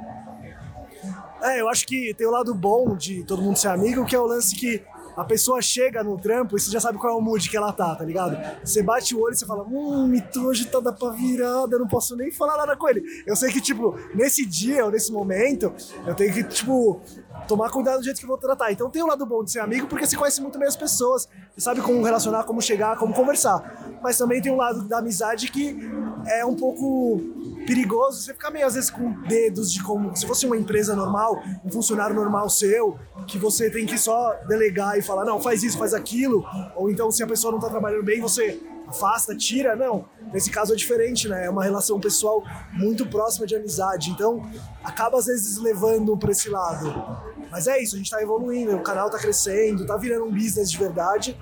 É, 1.42 1.61
eu 1.61 1.68
acho 1.68 1.85
que 1.85 2.14
tem 2.14 2.25
o 2.25 2.31
lado 2.31 2.55
bom 2.55 2.96
de 2.96 3.25
todo 3.25 3.42
mundo 3.42 3.59
ser 3.59 3.68
amigo, 3.68 4.05
que 4.07 4.14
é 4.14 4.20
o 4.20 4.27
lance 4.27 4.55
que 4.55 4.81
a 5.16 5.25
pessoa 5.25 5.61
chega 5.61 6.03
no 6.03 6.18
trampo 6.18 6.57
e 6.57 6.61
você 6.61 6.70
já 6.70 6.81
sabe 6.81 6.98
qual 6.98 7.12
é 7.12 7.16
o 7.16 7.20
mood 7.20 7.48
que 7.48 7.57
ela 7.57 7.72
tá, 7.72 7.94
tá 7.94 8.05
ligado? 8.05 8.37
Você 8.64 8.83
bate 8.83 9.14
o 9.14 9.20
olho 9.20 9.35
e 9.35 9.37
você 9.37 9.46
fala, 9.46 9.62
hum, 9.64 10.07
Mito 10.07 10.44
hoje 10.46 10.66
tá 10.66 10.81
da 10.81 10.92
pra 10.92 11.11
virada, 11.11 11.79
não 11.79 11.87
posso 11.87 12.16
nem 12.16 12.31
falar 12.31 12.57
nada 12.57 12.77
com 12.77 12.88
ele. 12.88 13.03
Eu 13.27 13.37
sei 13.37 13.51
que, 13.51 13.61
tipo, 13.61 13.98
nesse 14.14 14.44
dia 14.44 14.85
ou 14.85 14.90
nesse 14.90 15.12
momento, 15.12 15.72
eu 16.07 16.14
tenho 16.14 16.33
que, 16.33 16.44
tipo, 16.44 17.01
tomar 17.46 17.70
cuidado 17.70 17.98
do 17.98 18.05
jeito 18.05 18.20
que 18.20 18.26
vou 18.26 18.38
tratar. 18.38 18.72
Então 18.72 18.90
tem 18.90 19.02
o 19.02 19.07
lado 19.07 19.24
bom 19.26 19.42
de 19.44 19.50
ser 19.50 19.61
amigo, 19.61 19.87
porque 19.87 20.07
você 20.07 20.16
conhece 20.16 20.40
muito 20.40 20.59
bem 20.59 20.68
as 20.68 20.76
pessoas, 20.76 21.28
você 21.55 21.61
sabe 21.61 21.81
como 21.81 22.02
relacionar, 22.02 22.44
como 22.44 22.61
chegar, 22.61 22.96
como 22.96 23.14
conversar. 23.14 23.98
Mas 24.02 24.18
também 24.18 24.40
tem 24.40 24.52
um 24.52 24.57
lado 24.57 24.83
da 24.83 24.98
amizade 24.98 25.50
que 25.50 25.78
é 26.26 26.44
um 26.44 26.55
pouco 26.55 27.20
perigoso 27.66 28.22
você 28.22 28.33
ficar 28.33 28.50
meio 28.50 28.66
às 28.66 28.74
vezes 28.74 28.90
com 28.90 29.12
dedos 29.22 29.72
de 29.72 29.83
como 29.83 30.14
se 30.16 30.26
fosse 30.26 30.46
uma 30.46 30.57
empresa 30.57 30.94
normal, 30.94 31.42
um 31.64 31.70
funcionário 31.70 32.14
normal 32.14 32.48
seu, 32.48 32.98
que 33.26 33.38
você 33.38 33.70
tem 33.70 33.87
que 33.87 33.98
só 33.98 34.35
delegar 34.48 34.98
e 34.98 35.02
falar, 35.02 35.24
não, 35.24 35.40
faz 35.40 35.62
isso, 35.62 35.78
faz 35.78 35.94
aquilo, 35.94 36.44
ou 36.76 36.90
então 36.90 37.11
se 37.11 37.22
a 37.22 37.26
pessoa 37.26 37.52
não 37.52 37.61
tá 37.61 37.68
trabalhando 37.68 38.05
bem, 38.05 38.20
você 38.20 38.61
afasta, 38.92 39.35
tira, 39.35 39.74
não. 39.74 40.05
Nesse 40.33 40.50
caso 40.50 40.72
é 40.72 40.76
diferente, 40.76 41.28
né? 41.28 41.46
É 41.46 41.50
uma 41.50 41.64
relação 41.64 41.98
pessoal 41.98 42.42
muito 42.72 43.07
próxima 43.07 43.46
de 43.46 43.57
amizade, 43.57 44.11
então 44.11 44.42
acaba 44.85 45.18
às 45.18 45.26
vezes 45.26 45.59
levando 45.59 46.16
para 46.16 46.31
esse 46.31 46.48
lado. 46.48 47.32
Mas 47.52 47.66
é 47.66 47.80
isso, 47.80 47.94
a 47.94 47.98
gente 47.98 48.10
tá 48.10 48.20
evoluindo, 48.22 48.74
o 48.74 48.80
canal 48.80 49.10
tá 49.10 49.18
crescendo, 49.18 49.86
tá 49.86 49.96
virando 49.96 50.24
um 50.24 50.32
business 50.32 50.70
de 50.70 50.78
verdade. 50.78 51.38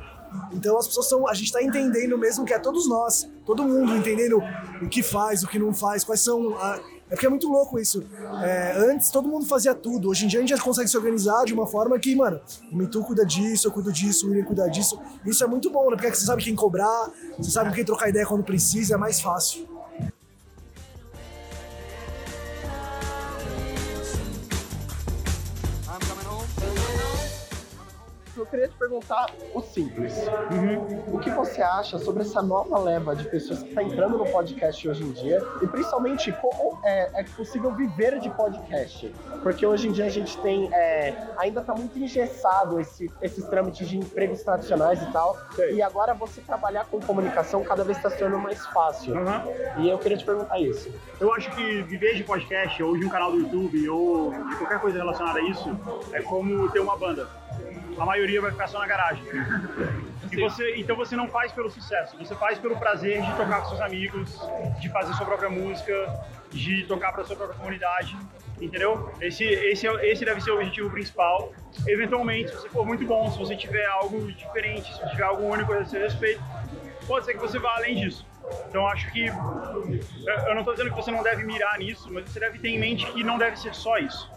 Então 0.52 0.76
as 0.76 0.86
pessoas 0.88 1.06
estão, 1.06 1.28
a 1.28 1.34
gente 1.34 1.46
está 1.46 1.62
entendendo 1.62 2.18
mesmo 2.18 2.44
que 2.44 2.52
é 2.52 2.58
todos 2.58 2.88
nós, 2.88 3.30
todo 3.46 3.62
mundo 3.62 3.96
entendendo 3.96 4.42
o 4.82 4.88
que 4.88 5.02
faz, 5.02 5.42
o 5.44 5.48
que 5.48 5.58
não 5.58 5.72
faz, 5.72 6.04
quais 6.04 6.20
são 6.20 6.56
a, 6.58 6.80
é 7.10 7.14
porque 7.14 7.26
é 7.26 7.28
muito 7.28 7.48
louco 7.48 7.78
isso. 7.78 8.04
É, 8.44 8.76
antes 8.88 9.10
todo 9.10 9.28
mundo 9.28 9.44
fazia 9.44 9.74
tudo. 9.74 10.08
Hoje 10.08 10.24
em 10.24 10.28
dia 10.28 10.38
a 10.38 10.42
gente 10.42 10.56
já 10.56 10.62
consegue 10.62 10.88
se 10.88 10.96
organizar 10.96 11.44
de 11.44 11.52
uma 11.52 11.66
forma 11.66 11.98
que, 11.98 12.14
mano, 12.14 12.40
o 12.70 12.76
Mitu 12.76 13.02
cuida 13.02 13.26
disso, 13.26 13.66
eu 13.66 13.72
cuido 13.72 13.92
disso, 13.92 14.26
o 14.26 14.30
William 14.30 14.44
cuida 14.44 14.70
disso. 14.70 14.98
Isso 15.26 15.42
é 15.42 15.46
muito 15.46 15.70
bom, 15.70 15.90
né? 15.90 15.96
Porque 15.96 16.14
você 16.14 16.24
sabe 16.24 16.44
quem 16.44 16.54
cobrar, 16.54 17.10
você 17.36 17.50
sabe 17.50 17.74
quem 17.74 17.84
trocar 17.84 18.08
ideia 18.08 18.24
quando 18.24 18.44
precisa, 18.44 18.94
é 18.94 18.96
mais 18.96 19.20
fácil. 19.20 19.68
Eu 28.40 28.46
queria 28.46 28.68
te 28.68 28.74
perguntar 28.76 29.30
o 29.54 29.60
simples. 29.60 30.14
Uhum. 30.50 31.14
O 31.14 31.18
que 31.18 31.30
você 31.30 31.62
acha 31.62 31.98
sobre 31.98 32.22
essa 32.22 32.42
nova 32.42 32.78
leva 32.78 33.14
de 33.14 33.24
pessoas 33.24 33.62
que 33.62 33.68
está 33.68 33.82
entrando 33.82 34.18
no 34.18 34.26
podcast 34.26 34.88
hoje 34.88 35.04
em 35.04 35.12
dia? 35.12 35.42
E 35.62 35.66
principalmente, 35.66 36.32
como 36.32 36.78
é, 36.84 37.20
é 37.20 37.24
possível 37.24 37.72
viver 37.72 38.18
de 38.18 38.30
podcast? 38.30 39.14
Porque 39.42 39.66
hoje 39.66 39.88
em 39.88 39.92
dia 39.92 40.06
a 40.06 40.10
gente 40.10 40.36
tem. 40.38 40.72
É, 40.72 41.14
ainda 41.36 41.60
está 41.60 41.74
muito 41.74 41.98
engessado 41.98 42.80
esse, 42.80 43.10
esses 43.20 43.44
trâmites 43.46 43.88
de 43.88 43.98
empregos 43.98 44.42
tradicionais 44.42 45.02
e 45.02 45.12
tal. 45.12 45.36
Sim. 45.54 45.74
E 45.74 45.82
agora 45.82 46.14
você 46.14 46.40
trabalhar 46.40 46.86
com 46.86 47.00
comunicação 47.00 47.62
cada 47.62 47.84
vez 47.84 47.96
está 47.98 48.10
se 48.10 48.18
tornando 48.18 48.42
mais 48.42 48.64
fácil. 48.66 49.14
Uhum. 49.14 49.82
E 49.82 49.90
eu 49.90 49.98
queria 49.98 50.16
te 50.16 50.24
perguntar 50.24 50.58
isso. 50.58 50.90
Eu 51.20 51.32
acho 51.34 51.50
que 51.54 51.82
viver 51.82 52.14
de 52.14 52.24
podcast, 52.24 52.82
ou 52.82 52.96
de 52.96 53.04
um 53.04 53.08
canal 53.08 53.32
do 53.32 53.38
YouTube, 53.38 53.88
ou 53.88 54.30
de 54.30 54.56
qualquer 54.56 54.80
coisa 54.80 54.98
relacionada 54.98 55.38
a 55.38 55.42
isso, 55.42 55.78
é 56.12 56.22
como 56.22 56.70
ter 56.70 56.80
uma 56.80 56.96
banda 56.96 57.28
a 58.00 58.06
maioria 58.06 58.40
vai 58.40 58.50
ficar 58.50 58.66
só 58.66 58.78
na 58.78 58.86
garagem. 58.86 59.22
Você, 60.40 60.76
então 60.76 60.96
você 60.96 61.14
não 61.14 61.28
faz 61.28 61.52
pelo 61.52 61.70
sucesso, 61.70 62.16
você 62.16 62.34
faz 62.34 62.58
pelo 62.58 62.76
prazer 62.76 63.20
de 63.20 63.30
tocar 63.32 63.60
com 63.60 63.68
seus 63.68 63.80
amigos, 63.80 64.40
de 64.80 64.88
fazer 64.88 65.12
sua 65.14 65.26
própria 65.26 65.50
música, 65.50 66.24
de 66.50 66.84
tocar 66.84 67.12
para 67.12 67.24
sua 67.24 67.36
própria 67.36 67.58
comunidade, 67.58 68.16
entendeu? 68.60 69.12
Esse, 69.20 69.44
esse, 69.44 69.86
é 69.86 70.10
esse 70.10 70.24
deve 70.24 70.40
ser 70.40 70.52
o 70.52 70.54
objetivo 70.54 70.88
principal. 70.88 71.52
Eventualmente, 71.86 72.50
se 72.50 72.56
você 72.56 72.68
for 72.70 72.86
muito 72.86 73.04
bom, 73.04 73.30
se 73.30 73.38
você 73.38 73.54
tiver 73.54 73.84
algo 73.86 74.32
diferente, 74.32 74.92
se 74.92 75.00
você 75.00 75.10
tiver 75.10 75.24
algo 75.24 75.42
único 75.42 75.72
a 75.72 75.84
seu 75.84 76.00
respeito, 76.00 76.42
pode 77.06 77.26
ser 77.26 77.34
que 77.34 77.40
você 77.40 77.58
vá 77.58 77.76
além 77.76 77.96
disso. 77.96 78.26
Então 78.68 78.86
acho 78.86 79.10
que 79.12 79.26
eu 79.26 80.54
não 80.54 80.60
estou 80.60 80.72
dizendo 80.72 80.90
que 80.90 80.96
você 80.96 81.10
não 81.10 81.22
deve 81.22 81.44
mirar 81.44 81.78
nisso, 81.78 82.08
mas 82.10 82.30
você 82.30 82.40
deve 82.40 82.58
ter 82.58 82.68
em 82.68 82.78
mente 82.78 83.04
que 83.12 83.22
não 83.22 83.36
deve 83.36 83.56
ser 83.58 83.74
só 83.74 83.98
isso. 83.98 84.30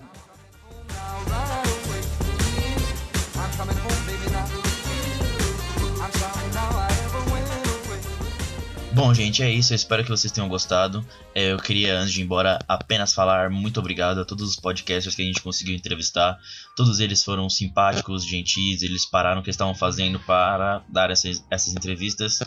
Bom, 8.93 9.11
gente, 9.11 9.41
é 9.41 9.49
isso. 9.49 9.73
Eu 9.73 9.75
espero 9.75 10.03
que 10.03 10.09
vocês 10.09 10.31
tenham 10.31 10.47
gostado. 10.47 11.03
É, 11.33 11.51
eu 11.51 11.57
queria, 11.57 11.97
antes 11.97 12.13
de 12.13 12.21
ir 12.21 12.23
embora, 12.23 12.59
apenas 12.67 13.11
falar 13.11 13.49
muito 13.49 13.79
obrigado 13.79 14.21
a 14.21 14.25
todos 14.25 14.47
os 14.47 14.55
podcasters 14.55 15.15
que 15.15 15.23
a 15.23 15.25
gente 15.25 15.41
conseguiu 15.41 15.75
entrevistar. 15.75 16.39
Todos 16.75 16.99
eles 16.99 17.23
foram 17.23 17.49
simpáticos, 17.49 18.23
gentis, 18.23 18.83
eles 18.83 19.03
pararam 19.03 19.41
o 19.41 19.43
que 19.43 19.49
estavam 19.49 19.73
fazendo 19.73 20.19
para 20.19 20.83
dar 20.87 21.09
essas, 21.09 21.43
essas 21.49 21.73
entrevistas. 21.73 22.43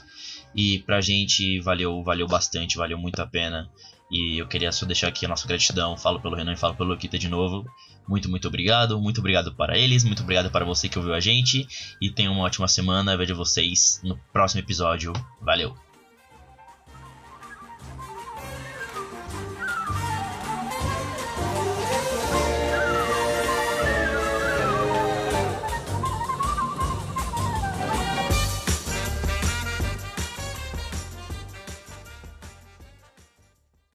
E 0.55 0.79
pra 0.87 1.01
gente 1.01 1.59
valeu, 1.61 2.03
valeu 2.05 2.29
bastante, 2.29 2.77
valeu 2.77 2.97
muito 2.97 3.21
a 3.21 3.27
pena. 3.27 3.69
E 4.11 4.41
eu 4.41 4.47
queria 4.47 4.71
só 4.71 4.87
deixar 4.87 5.09
aqui 5.09 5.27
a 5.27 5.29
nossa 5.29 5.47
gratidão. 5.49 5.97
Falo 5.97 6.21
pelo 6.21 6.37
Renan 6.37 6.53
e 6.53 6.57
falo 6.57 6.75
pelo 6.75 6.91
Luquita 6.91 7.19
de 7.19 7.29
novo. 7.29 7.65
Muito, 8.09 8.29
muito 8.29 8.47
obrigado. 8.47 9.01
Muito 9.01 9.19
obrigado 9.19 9.55
para 9.55 9.77
eles. 9.77 10.05
Muito 10.05 10.23
obrigado 10.23 10.51
para 10.51 10.65
você 10.65 10.89
que 10.89 10.99
ouviu 10.99 11.15
a 11.15 11.21
gente. 11.21 11.67
E 12.01 12.11
tenham 12.11 12.33
uma 12.33 12.45
ótima 12.45 12.69
semana. 12.69 13.17
Vejo 13.17 13.35
vocês 13.35 14.01
no 14.05 14.17
próximo 14.33 14.61
episódio. 14.61 15.13
Valeu! 15.41 15.86